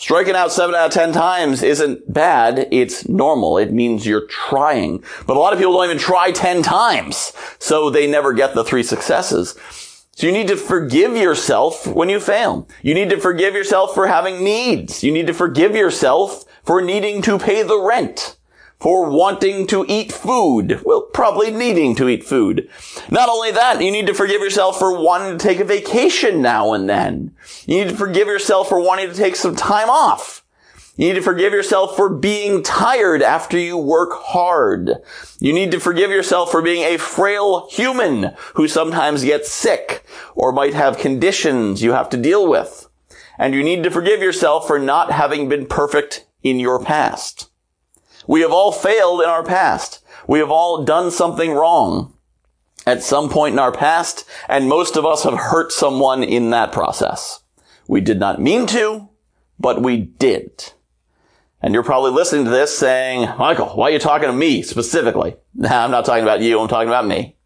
Striking 0.00 0.34
out 0.34 0.50
seven 0.50 0.74
out 0.74 0.86
of 0.86 0.92
ten 0.94 1.12
times 1.12 1.62
isn't 1.62 2.10
bad. 2.10 2.68
It's 2.70 3.06
normal. 3.06 3.58
It 3.58 3.70
means 3.70 4.06
you're 4.06 4.26
trying. 4.28 5.04
But 5.26 5.36
a 5.36 5.38
lot 5.38 5.52
of 5.52 5.58
people 5.58 5.74
don't 5.74 5.84
even 5.84 5.98
try 5.98 6.32
ten 6.32 6.62
times. 6.62 7.34
So 7.58 7.90
they 7.90 8.06
never 8.06 8.32
get 8.32 8.54
the 8.54 8.64
three 8.64 8.82
successes. 8.82 9.54
So 10.12 10.26
you 10.26 10.32
need 10.32 10.48
to 10.48 10.56
forgive 10.56 11.18
yourself 11.18 11.86
when 11.86 12.08
you 12.08 12.18
fail. 12.18 12.66
You 12.82 12.94
need 12.94 13.10
to 13.10 13.20
forgive 13.20 13.52
yourself 13.52 13.92
for 13.92 14.06
having 14.06 14.42
needs. 14.42 15.04
You 15.04 15.12
need 15.12 15.26
to 15.26 15.34
forgive 15.34 15.76
yourself 15.76 16.46
for 16.64 16.80
needing 16.80 17.20
to 17.22 17.38
pay 17.38 17.62
the 17.62 17.78
rent 17.78 18.38
for 18.80 19.10
wanting 19.10 19.66
to 19.68 19.84
eat 19.88 20.10
food. 20.10 20.80
Well, 20.84 21.02
probably 21.02 21.50
needing 21.50 21.94
to 21.96 22.08
eat 22.08 22.24
food. 22.24 22.68
Not 23.10 23.28
only 23.28 23.50
that, 23.50 23.82
you 23.82 23.90
need 23.90 24.06
to 24.06 24.14
forgive 24.14 24.40
yourself 24.40 24.78
for 24.78 24.98
wanting 24.98 25.36
to 25.36 25.42
take 25.42 25.60
a 25.60 25.64
vacation 25.64 26.40
now 26.40 26.72
and 26.72 26.88
then. 26.88 27.34
You 27.66 27.84
need 27.84 27.90
to 27.90 27.96
forgive 27.96 28.26
yourself 28.26 28.68
for 28.68 28.80
wanting 28.80 29.08
to 29.10 29.14
take 29.14 29.36
some 29.36 29.54
time 29.54 29.90
off. 29.90 30.44
You 30.96 31.08
need 31.08 31.14
to 31.14 31.22
forgive 31.22 31.52
yourself 31.52 31.96
for 31.96 32.08
being 32.10 32.62
tired 32.62 33.22
after 33.22 33.58
you 33.58 33.76
work 33.76 34.12
hard. 34.12 34.96
You 35.38 35.52
need 35.52 35.70
to 35.70 35.80
forgive 35.80 36.10
yourself 36.10 36.50
for 36.50 36.60
being 36.60 36.82
a 36.82 36.98
frail 36.98 37.68
human 37.70 38.34
who 38.54 38.66
sometimes 38.66 39.24
gets 39.24 39.50
sick 39.50 40.04
or 40.34 40.52
might 40.52 40.74
have 40.74 40.98
conditions 40.98 41.82
you 41.82 41.92
have 41.92 42.08
to 42.10 42.16
deal 42.16 42.48
with. 42.48 42.88
And 43.38 43.54
you 43.54 43.62
need 43.62 43.82
to 43.84 43.90
forgive 43.90 44.20
yourself 44.20 44.66
for 44.66 44.78
not 44.78 45.12
having 45.12 45.48
been 45.48 45.66
perfect 45.66 46.26
in 46.42 46.58
your 46.58 46.82
past. 46.82 47.49
We 48.26 48.40
have 48.42 48.52
all 48.52 48.72
failed 48.72 49.22
in 49.22 49.28
our 49.28 49.42
past. 49.42 50.04
We 50.26 50.38
have 50.38 50.50
all 50.50 50.84
done 50.84 51.10
something 51.10 51.52
wrong 51.52 52.14
at 52.86 53.02
some 53.02 53.28
point 53.28 53.54
in 53.54 53.58
our 53.58 53.72
past, 53.72 54.24
and 54.48 54.68
most 54.68 54.96
of 54.96 55.04
us 55.04 55.24
have 55.24 55.38
hurt 55.38 55.72
someone 55.72 56.22
in 56.22 56.50
that 56.50 56.72
process. 56.72 57.40
We 57.88 58.00
did 58.00 58.18
not 58.18 58.40
mean 58.40 58.66
to, 58.68 59.08
but 59.58 59.82
we 59.82 59.98
did. 59.98 60.72
And 61.62 61.74
you're 61.74 61.82
probably 61.82 62.12
listening 62.12 62.44
to 62.46 62.50
this 62.50 62.76
saying, 62.76 63.28
Michael, 63.38 63.68
why 63.68 63.90
are 63.90 63.92
you 63.92 63.98
talking 63.98 64.28
to 64.28 64.32
me 64.32 64.62
specifically? 64.62 65.36
Nah, 65.52 65.84
I'm 65.84 65.90
not 65.90 66.04
talking 66.04 66.22
about 66.22 66.40
you, 66.40 66.58
I'm 66.60 66.68
talking 66.68 66.88
about 66.88 67.06
me. 67.06 67.36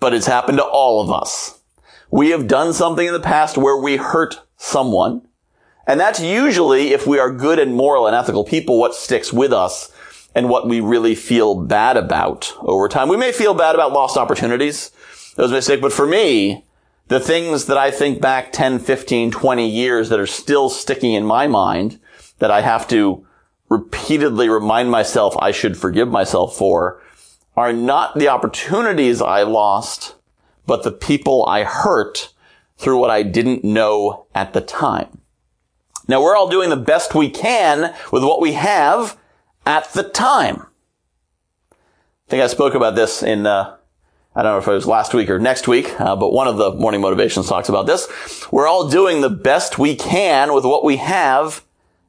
But 0.00 0.14
it's 0.14 0.26
happened 0.26 0.58
to 0.58 0.64
all 0.64 1.02
of 1.02 1.12
us. 1.12 1.60
We 2.10 2.30
have 2.30 2.48
done 2.48 2.72
something 2.72 3.06
in 3.06 3.12
the 3.12 3.20
past 3.20 3.56
where 3.56 3.76
we 3.76 3.96
hurt 3.96 4.40
someone, 4.56 5.28
and 5.86 5.98
that's 5.98 6.20
usually, 6.20 6.92
if 6.92 7.06
we 7.06 7.18
are 7.18 7.32
good 7.32 7.58
and 7.58 7.74
moral 7.74 8.06
and 8.06 8.14
ethical 8.14 8.44
people, 8.44 8.78
what 8.78 8.94
sticks 8.94 9.32
with 9.32 9.52
us 9.52 9.92
and 10.34 10.48
what 10.48 10.68
we 10.68 10.80
really 10.80 11.14
feel 11.14 11.54
bad 11.54 11.96
about 11.96 12.52
over 12.60 12.88
time. 12.88 13.08
We 13.08 13.16
may 13.16 13.32
feel 13.32 13.54
bad 13.54 13.74
about 13.74 13.92
lost 13.92 14.16
opportunities, 14.16 14.90
those 15.36 15.50
mistakes, 15.50 15.82
but 15.82 15.92
for 15.92 16.06
me, 16.06 16.64
the 17.08 17.20
things 17.20 17.66
that 17.66 17.76
I 17.76 17.90
think 17.90 18.20
back 18.20 18.52
10, 18.52 18.78
15, 18.78 19.30
20 19.30 19.68
years 19.68 20.08
that 20.08 20.20
are 20.20 20.26
still 20.26 20.70
sticking 20.70 21.12
in 21.12 21.26
my 21.26 21.46
mind 21.46 21.98
that 22.38 22.50
I 22.50 22.62
have 22.62 22.88
to 22.88 23.26
repeatedly 23.68 24.48
remind 24.48 24.90
myself 24.90 25.36
I 25.38 25.50
should 25.50 25.76
forgive 25.76 26.08
myself 26.08 26.56
for 26.56 27.02
are 27.56 27.72
not 27.72 28.18
the 28.18 28.28
opportunities 28.28 29.20
I 29.20 29.42
lost, 29.42 30.14
but 30.66 30.84
the 30.84 30.92
people 30.92 31.44
I 31.46 31.64
hurt 31.64 32.32
through 32.78 32.98
what 32.98 33.10
I 33.10 33.22
didn't 33.22 33.64
know 33.64 34.26
at 34.34 34.52
the 34.52 34.60
time. 34.60 35.21
Now 36.08 36.22
we're 36.22 36.36
all 36.36 36.48
doing 36.48 36.70
the 36.70 36.76
best 36.76 37.14
we 37.14 37.30
can 37.30 37.94
with 38.10 38.22
what 38.22 38.40
we 38.40 38.52
have 38.52 39.18
at 39.64 39.92
the 39.92 40.02
time. 40.02 40.66
I 41.72 42.30
think 42.30 42.42
I 42.42 42.46
spoke 42.46 42.74
about 42.74 42.94
this 42.94 43.22
in, 43.22 43.46
uh, 43.46 43.76
I 44.34 44.42
don't 44.42 44.52
know 44.52 44.58
if 44.58 44.66
it 44.66 44.72
was 44.72 44.86
last 44.86 45.14
week 45.14 45.30
or 45.30 45.38
next 45.38 45.68
week, 45.68 46.00
uh, 46.00 46.16
but 46.16 46.32
one 46.32 46.48
of 46.48 46.56
the 46.56 46.72
morning 46.72 47.00
motivations 47.00 47.48
talks 47.48 47.68
about 47.68 47.86
this. 47.86 48.08
We're 48.50 48.66
all 48.66 48.88
doing 48.88 49.20
the 49.20 49.30
best 49.30 49.78
we 49.78 49.94
can 49.94 50.54
with 50.54 50.64
what 50.64 50.84
we 50.84 50.96
have 50.96 51.64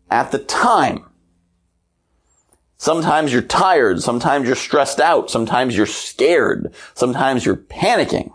at 0.09 0.31
the 0.31 0.39
time. 0.39 1.05
Sometimes 2.77 3.31
you're 3.31 3.41
tired. 3.41 4.01
Sometimes 4.01 4.45
you're 4.45 4.55
stressed 4.55 4.99
out. 4.99 5.29
Sometimes 5.29 5.77
you're 5.77 5.85
scared. 5.85 6.73
Sometimes 6.93 7.45
you're 7.45 7.55
panicking 7.55 8.33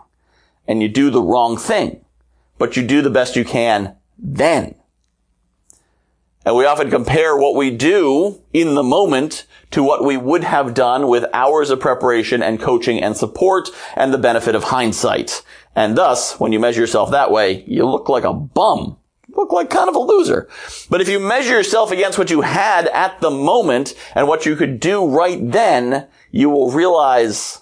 and 0.67 0.81
you 0.81 0.87
do 0.87 1.09
the 1.09 1.21
wrong 1.21 1.57
thing, 1.57 2.03
but 2.57 2.75
you 2.75 2.85
do 2.85 3.01
the 3.01 3.09
best 3.09 3.35
you 3.35 3.45
can 3.45 3.95
then. 4.17 4.75
And 6.49 6.57
we 6.57 6.65
often 6.65 6.89
compare 6.89 7.37
what 7.37 7.53
we 7.53 7.69
do 7.69 8.41
in 8.53 8.73
the 8.73 8.81
moment 8.81 9.45
to 9.69 9.83
what 9.83 10.03
we 10.03 10.17
would 10.17 10.43
have 10.43 10.73
done 10.73 11.07
with 11.07 11.29
hours 11.31 11.69
of 11.69 11.79
preparation 11.79 12.41
and 12.41 12.59
coaching 12.59 13.03
and 13.03 13.15
support 13.15 13.69
and 13.95 14.11
the 14.11 14.17
benefit 14.17 14.55
of 14.55 14.63
hindsight. 14.63 15.43
And 15.75 15.95
thus, 15.95 16.39
when 16.39 16.51
you 16.51 16.59
measure 16.59 16.81
yourself 16.81 17.11
that 17.11 17.29
way, 17.29 17.63
you 17.67 17.85
look 17.85 18.09
like 18.09 18.23
a 18.23 18.33
bum. 18.33 18.97
Look 19.27 19.51
like 19.51 19.69
kind 19.69 19.89
of 19.89 19.95
a 19.95 19.99
loser. 19.99 20.49
But 20.89 21.01
if 21.01 21.07
you 21.07 21.19
measure 21.19 21.55
yourself 21.55 21.91
against 21.91 22.17
what 22.17 22.31
you 22.31 22.41
had 22.41 22.87
at 22.87 23.21
the 23.21 23.29
moment 23.29 23.93
and 24.15 24.27
what 24.27 24.47
you 24.47 24.55
could 24.55 24.79
do 24.79 25.07
right 25.07 25.51
then, 25.51 26.07
you 26.31 26.49
will 26.49 26.71
realize 26.71 27.61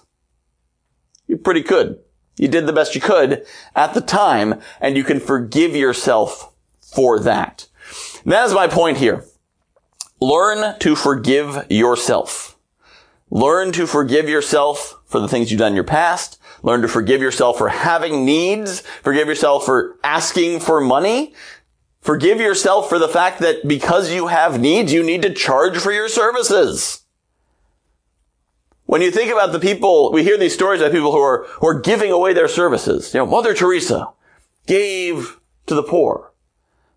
you're 1.26 1.36
pretty 1.36 1.62
good. 1.62 1.98
You 2.38 2.48
did 2.48 2.66
the 2.66 2.72
best 2.72 2.94
you 2.94 3.02
could 3.02 3.44
at 3.76 3.92
the 3.92 4.00
time 4.00 4.62
and 4.80 4.96
you 4.96 5.04
can 5.04 5.20
forgive 5.20 5.76
yourself 5.76 6.54
for 6.80 7.20
that. 7.20 7.67
That 8.28 8.44
is 8.44 8.52
my 8.52 8.68
point 8.68 8.98
here. 8.98 9.24
Learn 10.20 10.78
to 10.80 10.94
forgive 10.94 11.64
yourself. 11.70 12.58
Learn 13.30 13.72
to 13.72 13.86
forgive 13.86 14.28
yourself 14.28 15.00
for 15.06 15.18
the 15.18 15.28
things 15.28 15.50
you've 15.50 15.60
done 15.60 15.72
in 15.72 15.76
your 15.76 15.84
past. 15.84 16.38
Learn 16.62 16.82
to 16.82 16.88
forgive 16.88 17.22
yourself 17.22 17.56
for 17.56 17.70
having 17.70 18.26
needs. 18.26 18.80
Forgive 19.02 19.28
yourself 19.28 19.64
for 19.64 19.96
asking 20.04 20.60
for 20.60 20.78
money. 20.78 21.34
Forgive 22.02 22.38
yourself 22.38 22.90
for 22.90 22.98
the 22.98 23.08
fact 23.08 23.38
that 23.40 23.66
because 23.66 24.12
you 24.12 24.26
have 24.26 24.60
needs, 24.60 24.92
you 24.92 25.02
need 25.02 25.22
to 25.22 25.32
charge 25.32 25.78
for 25.78 25.90
your 25.90 26.10
services. 26.10 27.04
When 28.84 29.00
you 29.00 29.10
think 29.10 29.32
about 29.32 29.52
the 29.52 29.58
people, 29.58 30.12
we 30.12 30.22
hear 30.22 30.36
these 30.36 30.54
stories 30.54 30.82
about 30.82 30.92
people 30.92 31.12
who 31.12 31.18
are, 31.18 31.46
who 31.60 31.66
are 31.66 31.80
giving 31.80 32.12
away 32.12 32.34
their 32.34 32.48
services. 32.48 33.14
You 33.14 33.20
know, 33.20 33.26
Mother 33.26 33.54
Teresa 33.54 34.10
gave 34.66 35.40
to 35.66 35.74
the 35.74 35.82
poor. 35.82 36.28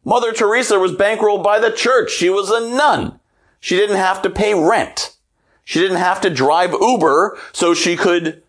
Mother 0.03 0.31
Teresa 0.31 0.79
was 0.79 0.93
bankrolled 0.93 1.43
by 1.43 1.59
the 1.59 1.71
church. 1.71 2.11
She 2.11 2.29
was 2.29 2.49
a 2.49 2.59
nun. 2.75 3.19
She 3.59 3.75
didn't 3.75 3.97
have 3.97 4.21
to 4.23 4.29
pay 4.29 4.53
rent. 4.53 5.15
She 5.63 5.79
didn't 5.79 5.97
have 5.97 6.21
to 6.21 6.29
drive 6.29 6.73
Uber 6.73 7.37
so 7.51 7.73
she 7.73 7.95
could 7.95 8.41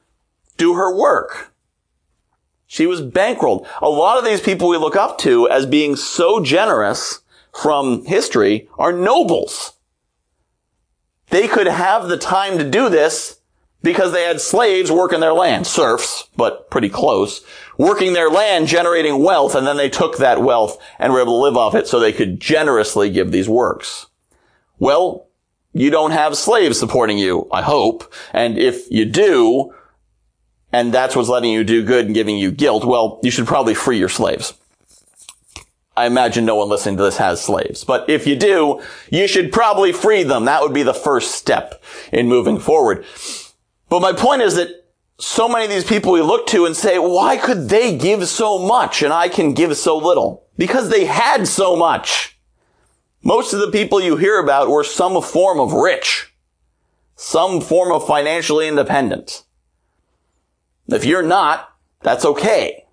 do 0.57 0.75
her 0.75 0.97
work. 0.97 1.53
She 2.67 2.87
was 2.87 3.03
bankrolled. 3.03 3.67
A 3.83 3.91
lot 3.91 4.17
of 4.19 4.25
these 4.25 4.41
people 4.41 4.69
we 4.69 4.79
look 4.79 4.97
up 4.97 5.19
to 5.19 5.47
as 5.49 5.67
being 5.67 5.95
so 5.95 6.43
generous 6.43 7.21
from 7.53 8.07
history 8.07 8.67
are 8.79 8.93
nobles. 8.93 9.75
They 11.29 11.49
could 11.49 11.67
have 11.67 12.09
the 12.09 12.17
time 12.17 12.57
to 12.57 12.69
do 12.69 12.89
this 12.89 13.41
because 13.83 14.13
they 14.13 14.23
had 14.23 14.41
slaves 14.41 14.91
working 14.91 15.21
their 15.21 15.33
land, 15.33 15.67
serfs, 15.67 16.29
but 16.37 16.71
pretty 16.71 16.89
close, 16.89 17.45
working 17.79 18.13
their 18.13 18.31
land, 18.31 18.69
generating 18.69 19.23
wealth, 19.23 19.55
and 19.55 19.67
then 19.67 19.77
they 19.77 19.89
took 19.89 20.19
that 20.19 20.43
wealth 20.43 20.81
and 20.99 21.13
were 21.13 21.21
able 21.21 21.39
to 21.39 21.43
live 21.43 21.57
off 21.57 21.75
it 21.75 21.87
so 21.87 21.99
they 21.99 22.13
could 22.13 22.41
generously 22.41 23.11
give 23.11 23.33
these 23.33 23.49
works. 23.49 24.07
Well, 24.79 25.29
you 25.73 25.91
don't 25.91 26.11
have 26.11 26.37
slaves 26.37 26.79
supporting 26.79 27.19
you, 27.19 27.49
I 27.53 27.63
hope, 27.63 28.13
and 28.33 28.59
if 28.59 28.91
you 28.91 29.05
do, 29.05 29.75
and 30.73 30.93
that's 30.93 31.17
what's 31.17 31.29
letting 31.29 31.53
you 31.53 31.65
do 31.65 31.85
good 31.85 32.07
and 32.07 32.15
giving 32.15 32.39
you 32.39 32.51
guilt, 32.51 32.85
well, 32.85 33.21
you 33.23 33.31
should 33.31 33.47
probably 33.47 33.75
free 33.75 33.99
your 33.99 34.09
slaves. 34.09 34.55
I 35.95 36.07
imagine 36.07 36.47
no 36.47 36.57
one 36.57 36.71
listening 36.71 36.97
to 36.97 37.03
this 37.03 37.19
has 37.19 37.43
slaves. 37.43 37.85
But 37.85 38.09
if 38.09 38.27
you 38.27 38.35
do, 38.35 38.81
you 39.11 39.29
should 39.29 39.53
probably 39.53 39.93
free 39.93 40.23
them. 40.23 40.47
That 40.47 40.63
would 40.63 40.73
be 40.73 40.83
the 40.83 40.95
first 40.95 41.35
step 41.35 41.83
in 42.11 42.29
moving 42.29 42.59
forward. 42.59 43.05
But 43.93 44.01
my 44.01 44.15
point 44.15 44.41
is 44.41 44.55
that 44.55 44.87
so 45.19 45.47
many 45.51 45.67
of 45.67 45.71
these 45.71 45.85
people 45.85 46.13
we 46.13 46.23
look 46.23 46.47
to 46.47 46.65
and 46.65 46.75
say, 46.75 46.99
why 46.99 47.37
could 47.37 47.69
they 47.69 47.95
give 47.95 48.27
so 48.27 48.59
much 48.59 49.03
and 49.03 49.13
I 49.13 49.29
can 49.29 49.53
give 49.53 49.77
so 49.77 49.99
little? 49.99 50.47
Because 50.57 50.89
they 50.89 51.05
had 51.05 51.47
so 51.47 51.77
much. 51.77 52.39
Most 53.23 53.53
of 53.53 53.61
the 53.61 53.71
people 53.71 54.01
you 54.01 54.17
hear 54.17 54.39
about 54.39 54.71
were 54.71 54.83
some 54.83 55.21
form 55.21 55.61
of 55.61 55.75
rich, 55.75 56.33
some 57.17 57.61
form 57.61 57.93
of 57.93 58.07
financially 58.07 58.67
independent. 58.67 59.43
If 60.89 61.05
you're 61.05 61.23
not, 61.23 61.77
that's 62.01 62.25
okay. 62.25 62.87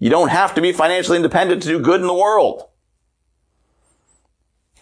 You 0.00 0.10
don't 0.10 0.30
have 0.30 0.56
to 0.56 0.60
be 0.60 0.72
financially 0.72 1.18
independent 1.18 1.62
to 1.62 1.68
do 1.68 1.78
good 1.78 2.00
in 2.00 2.08
the 2.08 2.14
world. 2.14 2.64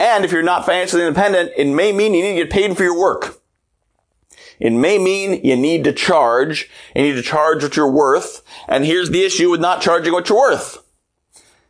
And 0.01 0.25
if 0.25 0.33
you're 0.33 0.43
not 0.43 0.65
financially 0.65 1.03
independent, 1.03 1.53
it 1.59 1.67
may 1.67 1.93
mean 1.93 2.15
you 2.15 2.23
need 2.23 2.39
to 2.39 2.45
get 2.45 2.51
paid 2.51 2.75
for 2.79 2.83
your 2.83 2.99
work. 2.99 3.42
It 4.63 4.73
may 4.73 4.97
mean 4.97 5.45
you 5.45 5.57
need 5.57 5.83
to 5.85 5.93
charge. 5.93 6.71
You 6.95 7.03
need 7.03 7.15
to 7.15 7.23
charge 7.23 7.65
what 7.65 7.75
you're 7.75 7.91
worth. 7.91 8.45
And 8.69 8.85
here's 8.85 9.11
the 9.11 9.25
issue 9.25 9.51
with 9.51 9.61
not 9.61 9.83
charging 9.83 10.13
what 10.13 10.29
you're 10.29 10.39
worth. 10.39 10.79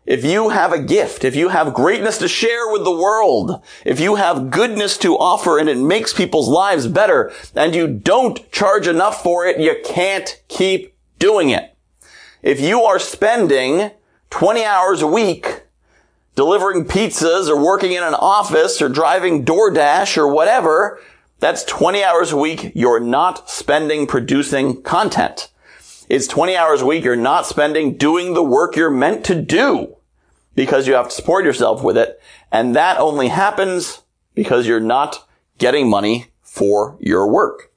If 0.04 0.26
you 0.26 0.50
have 0.50 0.74
a 0.74 0.82
gift, 0.82 1.24
if 1.24 1.34
you 1.34 1.48
have 1.48 1.72
greatness 1.72 2.18
to 2.18 2.28
share 2.28 2.70
with 2.70 2.84
the 2.84 2.94
world, 2.94 3.62
if 3.86 3.98
you 3.98 4.16
have 4.16 4.50
goodness 4.50 4.98
to 4.98 5.16
offer 5.16 5.58
and 5.58 5.70
it 5.70 5.78
makes 5.78 6.12
people's 6.12 6.50
lives 6.50 6.86
better, 6.86 7.32
and 7.54 7.74
you 7.74 7.88
don't 7.88 8.52
charge 8.52 8.86
enough 8.86 9.22
for 9.22 9.46
it, 9.46 9.58
you 9.58 9.74
can't 9.86 10.42
keep 10.48 10.94
doing 11.18 11.48
it. 11.48 11.74
If 12.42 12.60
you 12.60 12.82
are 12.82 12.98
spending 12.98 13.92
20 14.28 14.64
hours 14.64 15.00
a 15.00 15.06
week 15.06 15.62
delivering 16.34 16.84
pizzas 16.84 17.48
or 17.48 17.56
working 17.56 17.92
in 17.92 18.02
an 18.02 18.14
office 18.14 18.82
or 18.82 18.90
driving 18.90 19.46
DoorDash 19.46 20.18
or 20.18 20.28
whatever, 20.28 21.00
that's 21.42 21.64
20 21.64 22.04
hours 22.04 22.30
a 22.30 22.36
week 22.36 22.70
you're 22.72 23.00
not 23.00 23.50
spending 23.50 24.06
producing 24.06 24.80
content. 24.80 25.50
It's 26.08 26.28
20 26.28 26.56
hours 26.56 26.82
a 26.82 26.86
week 26.86 27.02
you're 27.02 27.16
not 27.16 27.46
spending 27.46 27.96
doing 27.96 28.34
the 28.34 28.44
work 28.44 28.76
you're 28.76 28.90
meant 28.90 29.24
to 29.24 29.34
do 29.34 29.96
because 30.54 30.86
you 30.86 30.94
have 30.94 31.08
to 31.08 31.14
support 31.14 31.44
yourself 31.44 31.82
with 31.82 31.98
it. 31.98 32.22
And 32.52 32.76
that 32.76 33.00
only 33.00 33.26
happens 33.26 34.02
because 34.36 34.68
you're 34.68 34.78
not 34.78 35.28
getting 35.58 35.90
money 35.90 36.26
for 36.42 36.96
your 37.00 37.26
work. 37.26 37.72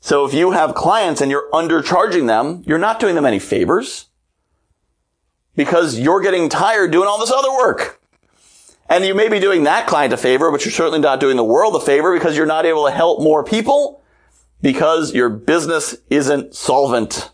So 0.00 0.26
if 0.26 0.34
you 0.34 0.50
have 0.50 0.74
clients 0.74 1.22
and 1.22 1.30
you're 1.30 1.48
undercharging 1.50 2.26
them, 2.26 2.62
you're 2.66 2.76
not 2.76 3.00
doing 3.00 3.14
them 3.14 3.24
any 3.24 3.38
favors 3.38 4.08
because 5.56 5.98
you're 5.98 6.20
getting 6.20 6.50
tired 6.50 6.90
doing 6.90 7.08
all 7.08 7.18
this 7.18 7.32
other 7.32 7.52
work. 7.52 8.02
And 8.88 9.04
you 9.04 9.14
may 9.14 9.28
be 9.28 9.38
doing 9.38 9.64
that 9.64 9.86
client 9.86 10.14
a 10.14 10.16
favor, 10.16 10.50
but 10.50 10.64
you're 10.64 10.72
certainly 10.72 10.98
not 10.98 11.20
doing 11.20 11.36
the 11.36 11.44
world 11.44 11.76
a 11.76 11.80
favor 11.80 12.14
because 12.14 12.36
you're 12.36 12.46
not 12.46 12.64
able 12.64 12.86
to 12.86 12.92
help 12.92 13.20
more 13.20 13.44
people 13.44 14.02
because 14.62 15.14
your 15.14 15.28
business 15.28 15.96
isn't 16.08 16.54
solvent. 16.54 17.30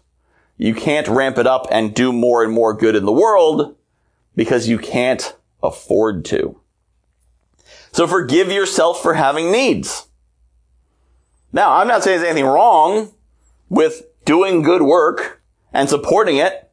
You 0.57 0.75
can't 0.75 1.09
ramp 1.09 1.39
it 1.39 1.47
up 1.47 1.67
and 1.71 1.95
do 1.95 2.13
more 2.13 2.43
and 2.43 2.53
more 2.53 2.75
good 2.75 2.97
in 2.97 3.05
the 3.05 3.13
world 3.13 3.77
because 4.35 4.69
you 4.69 4.79
can't 4.79 5.37
afford 5.63 6.25
to. 6.27 6.61
So 7.93 8.07
forgive 8.07 8.51
yourself 8.51 9.01
for 9.01 9.15
having 9.15 9.53
needs. 9.53 10.09
Now, 11.53 11.77
I'm 11.77 11.87
not 11.87 12.03
saying 12.03 12.19
there's 12.19 12.31
anything 12.31 12.51
wrong 12.51 13.13
with 13.69 14.03
doing 14.25 14.63
good 14.63 14.83
work 14.83 15.41
and 15.73 15.89
supporting 15.89 16.37
it 16.37 16.71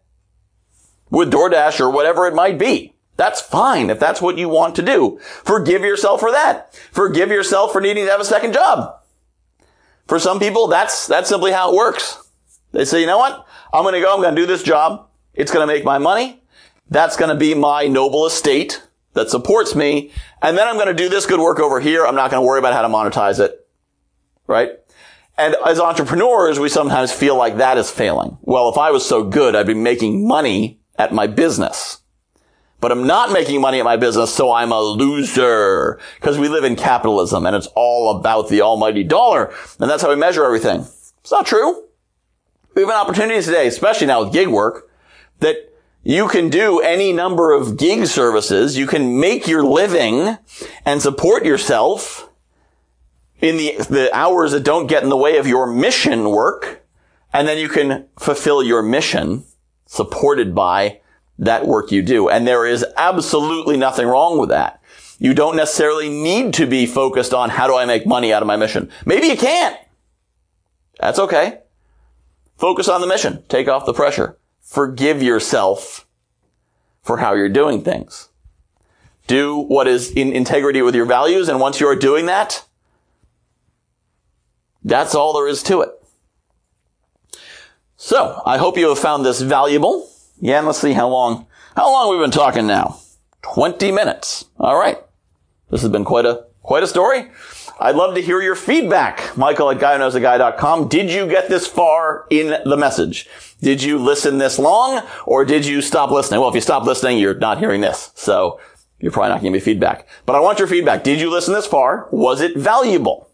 with 1.12 1.32
DoorDash 1.32 1.80
or 1.80 1.91
whatever 1.91 2.26
it 2.26 2.34
might 2.34 2.58
be. 2.58 2.90
That's 3.17 3.41
fine 3.41 3.89
if 3.89 4.00
that's 4.00 4.21
what 4.21 4.38
you 4.38 4.50
want 4.50 4.76
to 4.76 4.82
do. 4.82 5.19
Forgive 5.19 5.82
yourself 5.82 6.19
for 6.19 6.32
that. 6.32 6.74
Forgive 6.91 7.30
yourself 7.30 7.71
for 7.71 7.82
needing 7.82 8.06
to 8.06 8.12
have 8.12 8.21
a 8.21 8.26
second 8.26 8.54
job. 8.54 9.00
For 10.08 10.19
some 10.19 10.39
people, 10.39 10.67
that's, 10.67 11.08
that's 11.08 11.30
simply 11.30 11.52
how 11.52 11.71
it 11.71 11.76
works. 11.76 12.28
They 12.71 12.86
say, 12.86 13.02
you 13.02 13.08
know 13.08 13.17
what? 13.17 13.45
I'm 13.74 13.84
going 13.84 13.93
to 13.93 14.02
go. 14.02 14.13
I'm 14.13 14.21
going 14.21 14.36
to 14.36 14.41
do 14.41 14.47
this 14.47 14.63
job. 14.63 15.08
It's 15.34 15.52
going 15.52 15.67
to 15.67 15.71
make 15.71 15.84
my 15.84 15.97
money. 15.97 16.41
That's 16.89 17.15
going 17.15 17.30
to 17.30 17.38
be 17.38 17.54
my 17.54 17.88
noble 17.88 18.26
estate 18.26 18.82
that 19.13 19.30
supports 19.30 19.76
me. 19.76 20.12
And 20.41 20.58
then 20.58 20.67
I'm 20.67 20.76
going 20.76 20.88
to 20.88 20.93
do 20.93 21.10
this 21.10 21.26
good 21.26 21.39
work 21.39 21.60
over 21.60 21.80
here. 21.80 22.06
I'm 22.06 22.15
not 22.15 22.32
going 22.32 22.41
to 22.41 22.47
worry 22.47 22.60
about 22.60 22.74
how 22.74 22.82
to 22.82 22.88
monetize 22.88 23.39
it. 23.39 23.67
Right? 24.47 24.71
And 25.38 25.56
as 25.65 25.80
entrepreneurs, 25.80 26.60
we 26.60 26.69
sometimes 26.69 27.12
feel 27.12 27.36
like 27.36 27.58
that 27.58 27.78
is 27.78 27.89
failing. 27.89 28.38
Well, 28.41 28.69
if 28.69 28.78
I 28.78 28.91
was 28.91 29.06
so 29.06 29.24
good, 29.24 29.56
I'd 29.56 29.67
be 29.67 29.74
making 29.74 30.28
money 30.28 30.80
at 30.97 31.13
my 31.13 31.28
business 31.28 32.01
but 32.82 32.91
I'm 32.91 33.08
not 33.08 33.32
making 33.32 33.62
money 33.62 33.80
at 33.80 33.86
my 33.86 33.96
business, 33.96 34.34
so 34.34 34.52
I'm 34.52 34.72
a 34.72 34.82
loser. 34.82 36.00
Because 36.15 36.38
we 36.38 36.50
live 36.50 36.63
in 36.65 36.76
capitalism 36.76 37.46
and 37.46 37.56
it's 37.56 37.67
all 37.76 38.17
about 38.17 38.50
the 38.50 38.62
almighty 38.62 39.04
dollar. 39.04 39.54
And 39.80 39.89
that's 39.89 40.02
how 40.02 40.10
we 40.10 40.15
measure 40.15 40.44
everything. 40.44 40.82
It's 41.22 41.32
not 41.32 41.46
true. 41.46 41.84
We 42.74 42.82
have 42.82 42.89
an 42.89 42.96
opportunity 42.96 43.41
today, 43.41 43.67
especially 43.67 44.08
now 44.08 44.24
with 44.24 44.34
gig 44.34 44.48
work, 44.48 44.89
that 45.39 45.58
You 46.04 46.28
can 46.28 46.50
do 46.50 46.80
any 46.80 47.13
number 47.13 47.54
of 47.54 47.78
gig 47.78 48.08
services. 48.08 48.76
You 48.78 48.88
can 48.88 49.20
make 49.20 49.48
your 49.48 49.63
living 49.63 50.38
and 50.84 51.02
support 51.02 51.46
yourself 51.46 52.28
in 53.39 53.58
the, 53.58 53.76
the 53.88 54.10
hours 54.13 54.52
that 54.52 54.63
don't 54.63 54.88
get 54.88 55.04
in 55.04 55.10
the 55.10 55.17
way 55.17 55.38
of 55.38 55.46
your 55.46 55.67
mission 55.67 56.32
work. 56.32 56.84
And 57.32 57.48
then 57.48 57.60
you 57.60 57.70
can 57.70 58.08
fulfill 58.20 58.63
your 58.63 58.82
mission 58.82 59.46
supported 59.86 60.56
by 60.56 61.02
that 61.39 61.65
work 61.65 61.91
you 61.91 62.02
do. 62.02 62.30
And 62.30 62.48
there 62.48 62.65
is 62.65 62.86
absolutely 62.98 63.78
nothing 63.78 64.08
wrong 64.08 64.39
with 64.39 64.50
that. 64.50 64.82
You 65.20 65.34
don't 65.34 65.56
necessarily 65.56 66.10
need 66.10 66.54
to 66.56 66.65
be 66.65 66.86
focused 66.86 67.34
on 67.34 67.52
how 67.52 67.67
do 67.67 67.76
I 67.76 67.86
make 67.86 68.08
money 68.08 68.34
out 68.34 68.41
of 68.41 68.48
my 68.48 68.58
mission. 68.58 68.89
Maybe 69.06 69.28
you 69.28 69.38
can't. 69.38 69.78
That's 71.00 71.20
okay. 71.20 71.60
Focus 72.58 72.88
on 72.88 73.02
the 73.02 73.08
mission. 73.08 73.44
Take 73.48 73.67
off 73.67 73.86
the 73.86 73.94
pressure. 73.94 74.38
Forgive 74.62 75.22
yourself 75.22 76.08
for 77.02 77.17
how 77.17 77.34
you're 77.34 77.50
doing 77.50 77.84
things. 77.84 78.30
Do 79.28 79.58
what 79.58 79.88
is 79.88 80.12
in 80.12 80.34
integrity 80.34 80.82
with 80.82 80.96
your 80.96 81.06
values. 81.06 81.50
And 81.50 81.60
once 81.60 81.80
you're 81.80 81.96
doing 81.96 82.28
that, 82.28 82.65
that's 84.84 85.15
all 85.15 85.34
there 85.34 85.48
is 85.48 85.63
to 85.63 85.82
it. 85.82 85.89
So 87.96 88.41
I 88.46 88.58
hope 88.58 88.78
you 88.78 88.89
have 88.89 89.00
found 89.00 89.26
this 89.26 89.41
valuable. 89.41 90.11
Yeah, 90.41 90.58
and 90.58 90.67
let's 90.67 90.82
see 90.82 90.93
how 90.93 91.08
long, 91.08 91.45
how 91.75 91.91
long 91.91 92.10
we've 92.10 92.19
been 92.19 92.32
talking 92.32 92.65
now. 92.65 92.99
20 93.43 93.91
minutes. 93.91 94.45
All 94.60 94.77
right. 94.77 94.97
This 95.69 95.82
has 95.82 95.91
been 95.91 96.04
quite 96.04 96.25
a, 96.25 96.45
quite 96.63 96.84
a 96.84 96.88
story. 96.88 97.30
I'd 97.80 97.95
love 97.95 98.15
to 98.15 98.21
hear 98.21 98.41
your 98.41 98.56
feedback. 98.56 99.38
Michael 99.38 99.69
at 99.69 99.77
guywhoknowsaguy.com. 99.77 100.88
Did 100.88 101.12
you 101.12 101.27
get 101.27 101.47
this 101.47 101.67
far 101.67 102.25
in 102.32 102.60
the 102.65 102.75
message? 102.75 103.30
Did 103.62 103.84
you 103.84 103.99
listen 103.99 104.39
this 104.39 104.58
long 104.58 105.04
or 105.25 105.45
did 105.45 105.65
you 105.65 105.82
stop 105.82 106.10
listening? 106.10 106.39
Well, 106.39 106.49
if 106.49 106.56
you 106.56 106.62
stop 106.62 106.86
listening, 106.86 107.19
you're 107.19 107.36
not 107.36 107.60
hearing 107.60 107.82
this. 107.82 108.12
So 108.15 108.60
you're 108.99 109.12
probably 109.12 109.30
not 109.30 109.41
going 109.41 109.54
to 109.54 109.60
giving 109.60 109.73
me 109.73 109.73
feedback, 109.73 110.08
but 110.25 110.36
I 110.36 110.39
want 110.39 110.60
your 110.60 110.67
feedback. 110.67 111.04
Did 111.04 111.21
you 111.21 111.30
listen 111.30 111.54
this 111.54 111.67
far? 111.67 112.08
Was 112.12 112.41
it 112.41 112.58
valuable? 112.58 113.30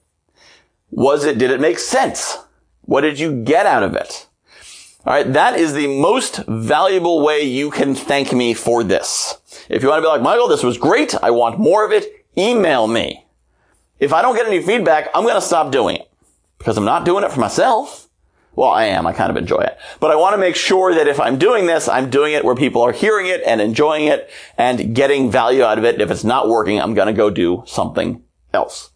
Was 0.92 1.24
it, 1.26 1.38
did 1.38 1.52
it 1.52 1.60
make 1.62 1.80
sense? 1.80 2.38
What 2.82 3.02
did 3.02 3.20
you 3.20 3.44
get 3.44 3.66
out 3.66 3.84
of 3.84 3.96
it? 3.96 4.27
All 5.08 5.14
right. 5.14 5.32
That 5.32 5.58
is 5.58 5.72
the 5.72 5.88
most 5.88 6.44
valuable 6.50 7.24
way 7.24 7.42
you 7.42 7.72
can 7.72 7.96
thank 7.96 8.34
me 8.34 8.54
for 8.54 8.84
this. 8.84 9.40
If 9.70 9.82
you 9.82 9.88
want 9.88 10.00
to 10.00 10.02
be 10.02 10.10
like, 10.10 10.22
Michael, 10.22 10.50
this 10.50 10.64
was 10.64 10.78
great. 10.78 11.16
I 11.24 11.32
want 11.32 11.58
more 11.58 11.86
of 11.86 11.94
it. 11.94 12.26
Email 12.38 12.88
me. 12.88 13.26
If 14.02 14.12
I 14.12 14.22
don't 14.22 14.36
get 14.36 14.48
any 14.48 14.62
feedback, 14.62 15.08
I'm 15.16 15.24
going 15.24 15.36
to 15.36 15.42
stop 15.42 15.72
doing 15.72 15.96
it 15.96 16.12
because 16.58 16.78
I'm 16.78 16.84
not 16.84 17.06
doing 17.06 17.24
it 17.24 17.32
for 17.32 17.40
myself. 17.40 18.10
Well, 18.54 18.70
I 18.70 18.88
am. 18.88 19.08
I 19.08 19.14
kind 19.14 19.32
of 19.32 19.38
enjoy 19.38 19.62
it, 19.62 19.78
but 20.02 20.12
I 20.12 20.18
want 20.18 20.34
to 20.34 20.38
make 20.40 20.58
sure 20.58 20.94
that 20.94 21.08
if 21.08 21.22
I'm 21.22 21.38
doing 21.38 21.68
this, 21.68 21.88
I'm 21.88 22.10
doing 22.10 22.34
it 22.34 22.44
where 22.44 22.56
people 22.56 22.82
are 22.82 22.92
hearing 22.92 23.28
it 23.28 23.42
and 23.46 23.62
enjoying 23.62 24.08
it 24.08 24.30
and 24.58 24.94
getting 24.94 25.32
value 25.32 25.64
out 25.64 25.78
of 25.78 25.86
it. 25.86 26.02
If 26.02 26.12
it's 26.12 26.26
not 26.26 26.50
working, 26.50 26.82
I'm 26.82 26.96
going 26.96 27.08
to 27.08 27.14
go 27.14 27.30
do 27.30 27.64
something 27.66 28.24
else. 28.54 28.90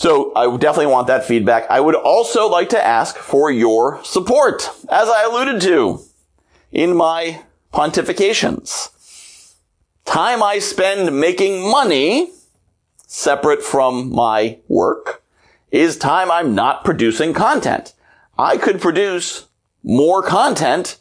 So 0.00 0.32
I 0.34 0.46
definitely 0.56 0.86
want 0.86 1.08
that 1.08 1.26
feedback. 1.26 1.70
I 1.70 1.78
would 1.78 1.94
also 1.94 2.48
like 2.48 2.70
to 2.70 2.82
ask 2.82 3.16
for 3.16 3.50
your 3.50 4.02
support, 4.02 4.70
as 4.88 5.10
I 5.10 5.24
alluded 5.24 5.60
to 5.60 6.00
in 6.72 6.96
my 6.96 7.42
pontifications. 7.70 8.88
Time 10.06 10.42
I 10.42 10.58
spend 10.58 11.20
making 11.20 11.70
money 11.70 12.30
separate 13.06 13.62
from 13.62 14.10
my 14.10 14.60
work 14.68 15.22
is 15.70 15.98
time 15.98 16.30
I'm 16.30 16.54
not 16.54 16.82
producing 16.82 17.34
content. 17.34 17.92
I 18.38 18.56
could 18.56 18.80
produce 18.80 19.48
more 19.82 20.22
content 20.22 20.98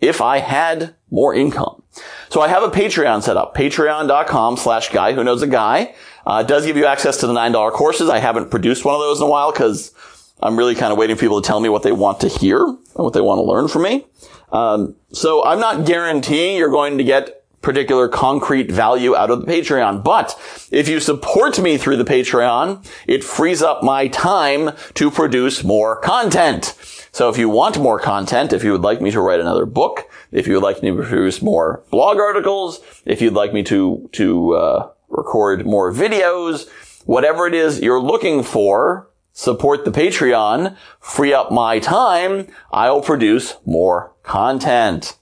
if 0.00 0.20
I 0.20 0.38
had 0.38 0.96
more 1.12 1.32
income. 1.32 1.80
So 2.28 2.40
I 2.40 2.48
have 2.48 2.64
a 2.64 2.70
Patreon 2.70 3.22
set 3.22 3.36
up, 3.36 3.54
patreon.com 3.54 4.56
slash 4.56 4.88
guy 4.88 5.12
who 5.12 5.22
knows 5.22 5.42
a 5.42 5.46
guy. 5.46 5.94
Uh, 6.26 6.42
it 6.44 6.48
does 6.48 6.66
give 6.66 6.76
you 6.76 6.86
access 6.86 7.18
to 7.18 7.26
the 7.26 7.34
$9 7.34 7.72
courses. 7.72 8.08
I 8.08 8.18
haven't 8.18 8.50
produced 8.50 8.84
one 8.84 8.94
of 8.94 9.00
those 9.00 9.18
in 9.18 9.26
a 9.26 9.30
while 9.30 9.52
because 9.52 9.92
I'm 10.40 10.56
really 10.56 10.74
kind 10.74 10.92
of 10.92 10.98
waiting 10.98 11.16
for 11.16 11.20
people 11.20 11.40
to 11.40 11.46
tell 11.46 11.60
me 11.60 11.68
what 11.68 11.82
they 11.82 11.92
want 11.92 12.20
to 12.20 12.28
hear 12.28 12.64
and 12.64 12.78
what 12.94 13.12
they 13.12 13.20
want 13.20 13.38
to 13.38 13.42
learn 13.42 13.68
from 13.68 13.82
me. 13.82 14.06
Um, 14.50 14.96
so 15.12 15.44
I'm 15.44 15.60
not 15.60 15.86
guaranteeing 15.86 16.56
you're 16.56 16.70
going 16.70 16.98
to 16.98 17.04
get 17.04 17.42
particular 17.62 18.08
concrete 18.08 18.70
value 18.70 19.16
out 19.16 19.30
of 19.30 19.46
the 19.46 19.46
Patreon. 19.46 20.02
But 20.02 20.38
if 20.70 20.88
you 20.88 21.00
support 21.00 21.60
me 21.60 21.78
through 21.78 21.96
the 21.96 22.04
Patreon, 22.04 22.84
it 23.06 23.24
frees 23.24 23.62
up 23.62 23.82
my 23.82 24.08
time 24.08 24.72
to 24.94 25.10
produce 25.10 25.64
more 25.64 25.96
content. 26.00 26.74
So 27.12 27.28
if 27.28 27.38
you 27.38 27.48
want 27.48 27.78
more 27.78 28.00
content, 28.00 28.52
if 28.52 28.64
you 28.64 28.72
would 28.72 28.80
like 28.80 29.00
me 29.00 29.10
to 29.12 29.20
write 29.20 29.40
another 29.40 29.66
book, 29.66 30.10
if 30.32 30.46
you 30.46 30.54
would 30.54 30.62
like 30.62 30.82
me 30.82 30.90
to 30.90 30.96
produce 30.96 31.40
more 31.40 31.82
blog 31.90 32.18
articles, 32.18 32.80
if 33.04 33.22
you'd 33.22 33.34
like 33.34 33.52
me 33.52 33.62
to, 33.64 34.08
to, 34.12 34.54
uh, 34.54 34.90
record 35.12 35.66
more 35.66 35.92
videos, 35.92 36.68
whatever 37.04 37.46
it 37.46 37.54
is 37.54 37.80
you're 37.80 38.00
looking 38.00 38.42
for, 38.42 39.08
support 39.32 39.84
the 39.84 39.90
Patreon, 39.90 40.76
free 41.00 41.32
up 41.32 41.52
my 41.52 41.78
time, 41.78 42.48
I'll 42.72 43.02
produce 43.02 43.56
more 43.64 44.12
content. 44.22 45.16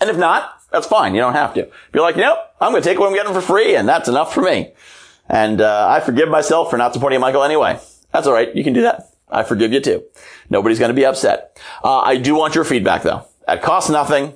And 0.00 0.10
if 0.10 0.16
not, 0.16 0.60
that's 0.70 0.86
fine. 0.86 1.14
You 1.14 1.20
don't 1.20 1.34
have 1.34 1.54
to. 1.54 1.70
Be 1.92 2.00
like, 2.00 2.16
nope, 2.16 2.38
I'm 2.60 2.72
going 2.72 2.82
to 2.82 2.88
take 2.88 2.98
what 2.98 3.08
I'm 3.08 3.14
getting 3.14 3.32
for 3.32 3.40
free, 3.40 3.76
and 3.76 3.88
that's 3.88 4.08
enough 4.08 4.34
for 4.34 4.42
me. 4.42 4.72
And 5.28 5.60
uh, 5.60 5.88
I 5.88 6.00
forgive 6.00 6.28
myself 6.28 6.70
for 6.70 6.76
not 6.76 6.92
supporting 6.92 7.20
Michael 7.20 7.44
anyway. 7.44 7.78
That's 8.12 8.26
all 8.26 8.32
right. 8.32 8.54
You 8.54 8.64
can 8.64 8.72
do 8.72 8.82
that. 8.82 9.10
I 9.28 9.42
forgive 9.42 9.72
you 9.72 9.80
too. 9.80 10.04
Nobody's 10.50 10.78
going 10.78 10.90
to 10.90 10.94
be 10.94 11.06
upset. 11.06 11.60
Uh, 11.82 12.00
I 12.00 12.16
do 12.16 12.34
want 12.34 12.54
your 12.54 12.64
feedback 12.64 13.02
though. 13.02 13.26
It 13.48 13.62
costs 13.62 13.90
nothing 13.90 14.34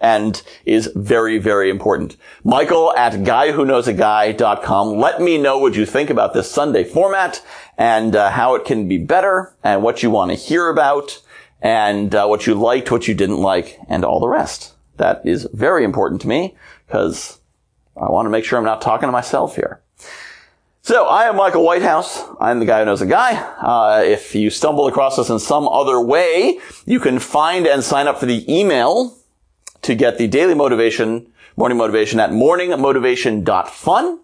and 0.00 0.42
is 0.64 0.90
very, 0.96 1.38
very 1.38 1.68
important. 1.68 2.16
Michael 2.42 2.92
at 2.96 3.12
guywhoknowsaguy.com. 3.12 4.96
Let 4.96 5.20
me 5.20 5.38
know 5.38 5.58
what 5.58 5.76
you 5.76 5.84
think 5.84 6.10
about 6.10 6.32
this 6.32 6.50
Sunday 6.50 6.84
format 6.84 7.44
and 7.76 8.16
uh, 8.16 8.30
how 8.30 8.54
it 8.54 8.64
can 8.64 8.88
be 8.88 8.98
better 8.98 9.54
and 9.62 9.82
what 9.82 10.02
you 10.02 10.10
want 10.10 10.30
to 10.30 10.36
hear 10.36 10.68
about 10.68 11.22
and 11.60 12.14
uh, 12.14 12.26
what 12.26 12.46
you 12.46 12.54
liked, 12.54 12.90
what 12.90 13.06
you 13.06 13.14
didn't 13.14 13.42
like, 13.42 13.78
and 13.88 14.04
all 14.04 14.20
the 14.20 14.28
rest. 14.28 14.74
That 14.96 15.20
is 15.24 15.46
very 15.52 15.84
important 15.84 16.22
to 16.22 16.28
me 16.28 16.56
because 16.86 17.40
I 17.96 18.10
want 18.10 18.26
to 18.26 18.30
make 18.30 18.44
sure 18.44 18.58
I'm 18.58 18.64
not 18.64 18.80
talking 18.80 19.06
to 19.08 19.12
myself 19.12 19.56
here. 19.56 19.82
So 20.82 21.06
I 21.06 21.24
am 21.24 21.36
Michael 21.36 21.62
Whitehouse. 21.62 22.24
I'm 22.40 22.58
the 22.58 22.64
guy 22.64 22.78
who 22.80 22.86
knows 22.86 23.02
a 23.02 23.06
guy. 23.06 23.34
Uh, 23.34 24.02
if 24.02 24.34
you 24.34 24.48
stumble 24.48 24.86
across 24.86 25.18
us 25.18 25.28
in 25.28 25.38
some 25.38 25.68
other 25.68 26.00
way, 26.00 26.58
you 26.86 26.98
can 26.98 27.18
find 27.18 27.66
and 27.66 27.84
sign 27.84 28.08
up 28.08 28.18
for 28.18 28.24
the 28.24 28.50
email 28.52 29.19
to 29.82 29.94
get 29.94 30.18
the 30.18 30.26
daily 30.26 30.54
motivation, 30.54 31.32
morning 31.56 31.78
motivation 31.78 32.20
at 32.20 32.30
morningmotivation.fun. 32.30 34.20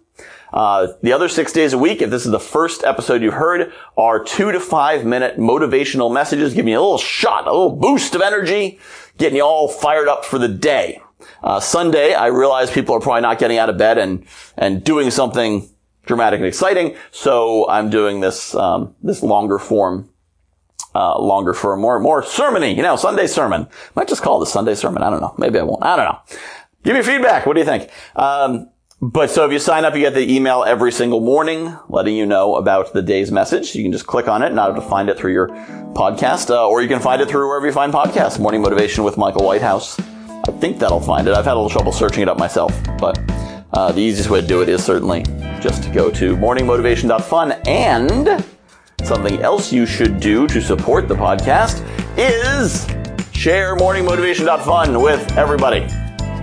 Uh, 0.53 0.89
the 1.03 1.13
other 1.13 1.29
six 1.29 1.53
days 1.53 1.73
a 1.73 1.79
week, 1.79 2.01
if 2.01 2.09
this 2.09 2.25
is 2.25 2.31
the 2.31 2.41
first 2.41 2.85
episode 2.85 3.21
you've 3.21 3.35
heard, 3.35 3.73
are 3.97 4.23
two 4.23 4.53
to 4.53 4.61
five 4.61 5.05
minute 5.05 5.39
motivational 5.39 6.13
messages, 6.13 6.55
giving 6.55 6.73
you 6.73 6.79
a 6.79 6.81
little 6.81 6.99
shot, 6.99 7.47
a 7.47 7.53
little 7.53 7.77
boost 7.77 8.15
of 8.15 8.23
energy 8.23 8.79
getting 9.19 9.37
you 9.37 9.43
all 9.43 9.69
fired 9.69 10.09
up 10.09 10.25
for 10.25 10.39
the 10.39 10.49
day. 10.49 11.01
Uh, 11.43 11.61
Sunday, 11.61 12.15
I 12.15 12.27
realize 12.27 12.71
people 12.71 12.95
are 12.95 13.01
probably 13.01 13.23
not 13.23 13.39
getting 13.39 13.59
out 13.59 13.69
of 13.71 13.79
bed 13.79 13.99
and, 13.99 14.27
and 14.57 14.85
doing 14.85 15.11
something 15.11 15.69
dramatic 16.05 16.39
and 16.39 16.47
exciting. 16.47 16.97
So 17.11 17.69
I'm 17.69 17.91
doing 17.91 18.21
this, 18.21 18.55
um, 18.55 18.95
this 19.03 19.23
longer 19.23 19.59
form, 19.59 20.09
uh, 20.97 21.21
longer 21.21 21.53
form, 21.53 21.81
more, 21.81 22.01
more 22.01 22.23
sermony, 22.23 22.75
you 22.75 22.83
know, 22.83 22.97
Sunday 22.97 23.27
sermon. 23.27 23.69
Might 23.95 24.09
just 24.09 24.23
call 24.23 24.41
it 24.41 24.49
a 24.49 24.51
Sunday 24.51 24.75
sermon. 24.75 25.03
I 25.03 25.11
don't 25.11 25.21
know. 25.21 25.35
Maybe 25.37 25.59
I 25.59 25.63
won't. 25.63 25.85
I 25.85 25.95
don't 25.95 26.07
know. 26.07 26.19
Give 26.85 26.97
me 26.97 27.03
feedback. 27.03 27.45
What 27.45 27.53
do 27.55 27.61
you 27.61 27.67
think? 27.67 27.91
Um, 28.15 28.71
but 29.03 29.29
so 29.29 29.45
if 29.45 29.53
you 29.53 29.59
sign 29.59 29.85
up, 29.85 29.95
you 29.95 30.01
get 30.01 30.15
the 30.15 30.35
email 30.35 30.65
every 30.65 30.91
single 30.91 31.21
morning 31.21 31.77
letting 31.91 32.17
you 32.17 32.25
know 32.25 32.55
about 32.55 32.95
the 32.95 33.03
day's 33.03 33.31
message. 33.31 33.75
You 33.75 33.83
can 33.83 33.93
just 33.93 34.07
click 34.07 34.27
on 34.27 34.43
it 34.43 34.47
and 34.47 34.57
not 34.57 34.75
have 34.75 34.83
to 34.83 34.89
find 34.89 35.11
it 35.11 35.19
through 35.19 35.35
your 35.35 35.49
podcast, 35.49 36.49
uh, 36.49 36.67
or 36.67 36.81
you 36.81 36.89
can 36.89 37.01
find 37.01 37.21
it 37.21 37.29
through 37.29 37.47
wherever 37.47 37.67
you 37.67 37.73
find 37.73 37.93
podcasts. 37.93 38.39
Morning 38.39 38.63
Motivation 38.63 39.05
with 39.05 39.19
Michael 39.19 39.45
Whitehouse. 39.45 40.01
I 40.01 40.53
think 40.61 40.79
that'll 40.79 41.01
find 41.01 41.29
it. 41.29 41.35
I've 41.35 41.45
had 41.45 41.55
a 41.55 41.61
little 41.61 41.69
trouble 41.69 41.93
searching 41.93 42.23
it 42.23 42.29
up 42.29 42.39
myself, 42.39 42.73
but 42.99 43.19
uh, 43.75 43.93
the 43.93 44.01
easiest 44.01 44.31
way 44.31 44.41
to 44.41 44.47
do 44.47 44.63
it 44.63 44.71
is 44.71 44.83
certainly 44.83 45.25
just 45.61 45.83
to 45.83 45.91
go 45.91 46.11
to 46.13 46.35
morningmotivation.fun. 46.37 47.53
And 47.67 48.47
something 49.07 49.41
else 49.41 49.73
you 49.73 49.87
should 49.87 50.19
do 50.19 50.49
to 50.49 50.61
support 50.61 51.07
the 51.07 51.15
podcast 51.15 51.81
is 52.19 52.87
share 53.33 53.77
morningmotivation.fun 53.77 55.01
with 55.01 55.37
everybody. 55.37 55.87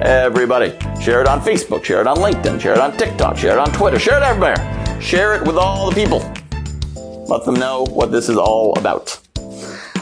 Everybody. 0.01 0.71
Share 1.01 1.21
it 1.21 1.27
on 1.27 1.41
Facebook, 1.41 1.83
share 1.83 1.99
it 1.99 2.07
on 2.07 2.17
LinkedIn, 2.17 2.61
share 2.61 2.73
it 2.73 2.79
on 2.79 2.95
TikTok, 2.95 3.37
share 3.37 3.51
it 3.53 3.59
on 3.59 3.71
Twitter, 3.73 3.99
share 3.99 4.17
it 4.17 4.23
everywhere. 4.23 4.55
Share 5.01 5.35
it 5.35 5.45
with 5.45 5.57
all 5.57 5.89
the 5.89 5.95
people. 5.95 6.19
Let 7.27 7.43
them 7.43 7.55
know 7.55 7.85
what 7.89 8.11
this 8.11 8.29
is 8.29 8.37
all 8.37 8.77
about. 8.77 9.19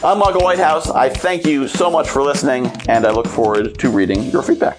I'm 0.04 0.18
Michael 0.18 0.42
Whitehouse. 0.42 0.88
I 0.88 1.08
thank 1.08 1.44
you 1.44 1.66
so 1.66 1.90
much 1.90 2.08
for 2.08 2.22
listening, 2.22 2.66
and 2.88 3.04
I 3.04 3.10
look 3.10 3.26
forward 3.26 3.78
to 3.80 3.90
reading 3.90 4.22
your 4.24 4.42
feedback. 4.42 4.78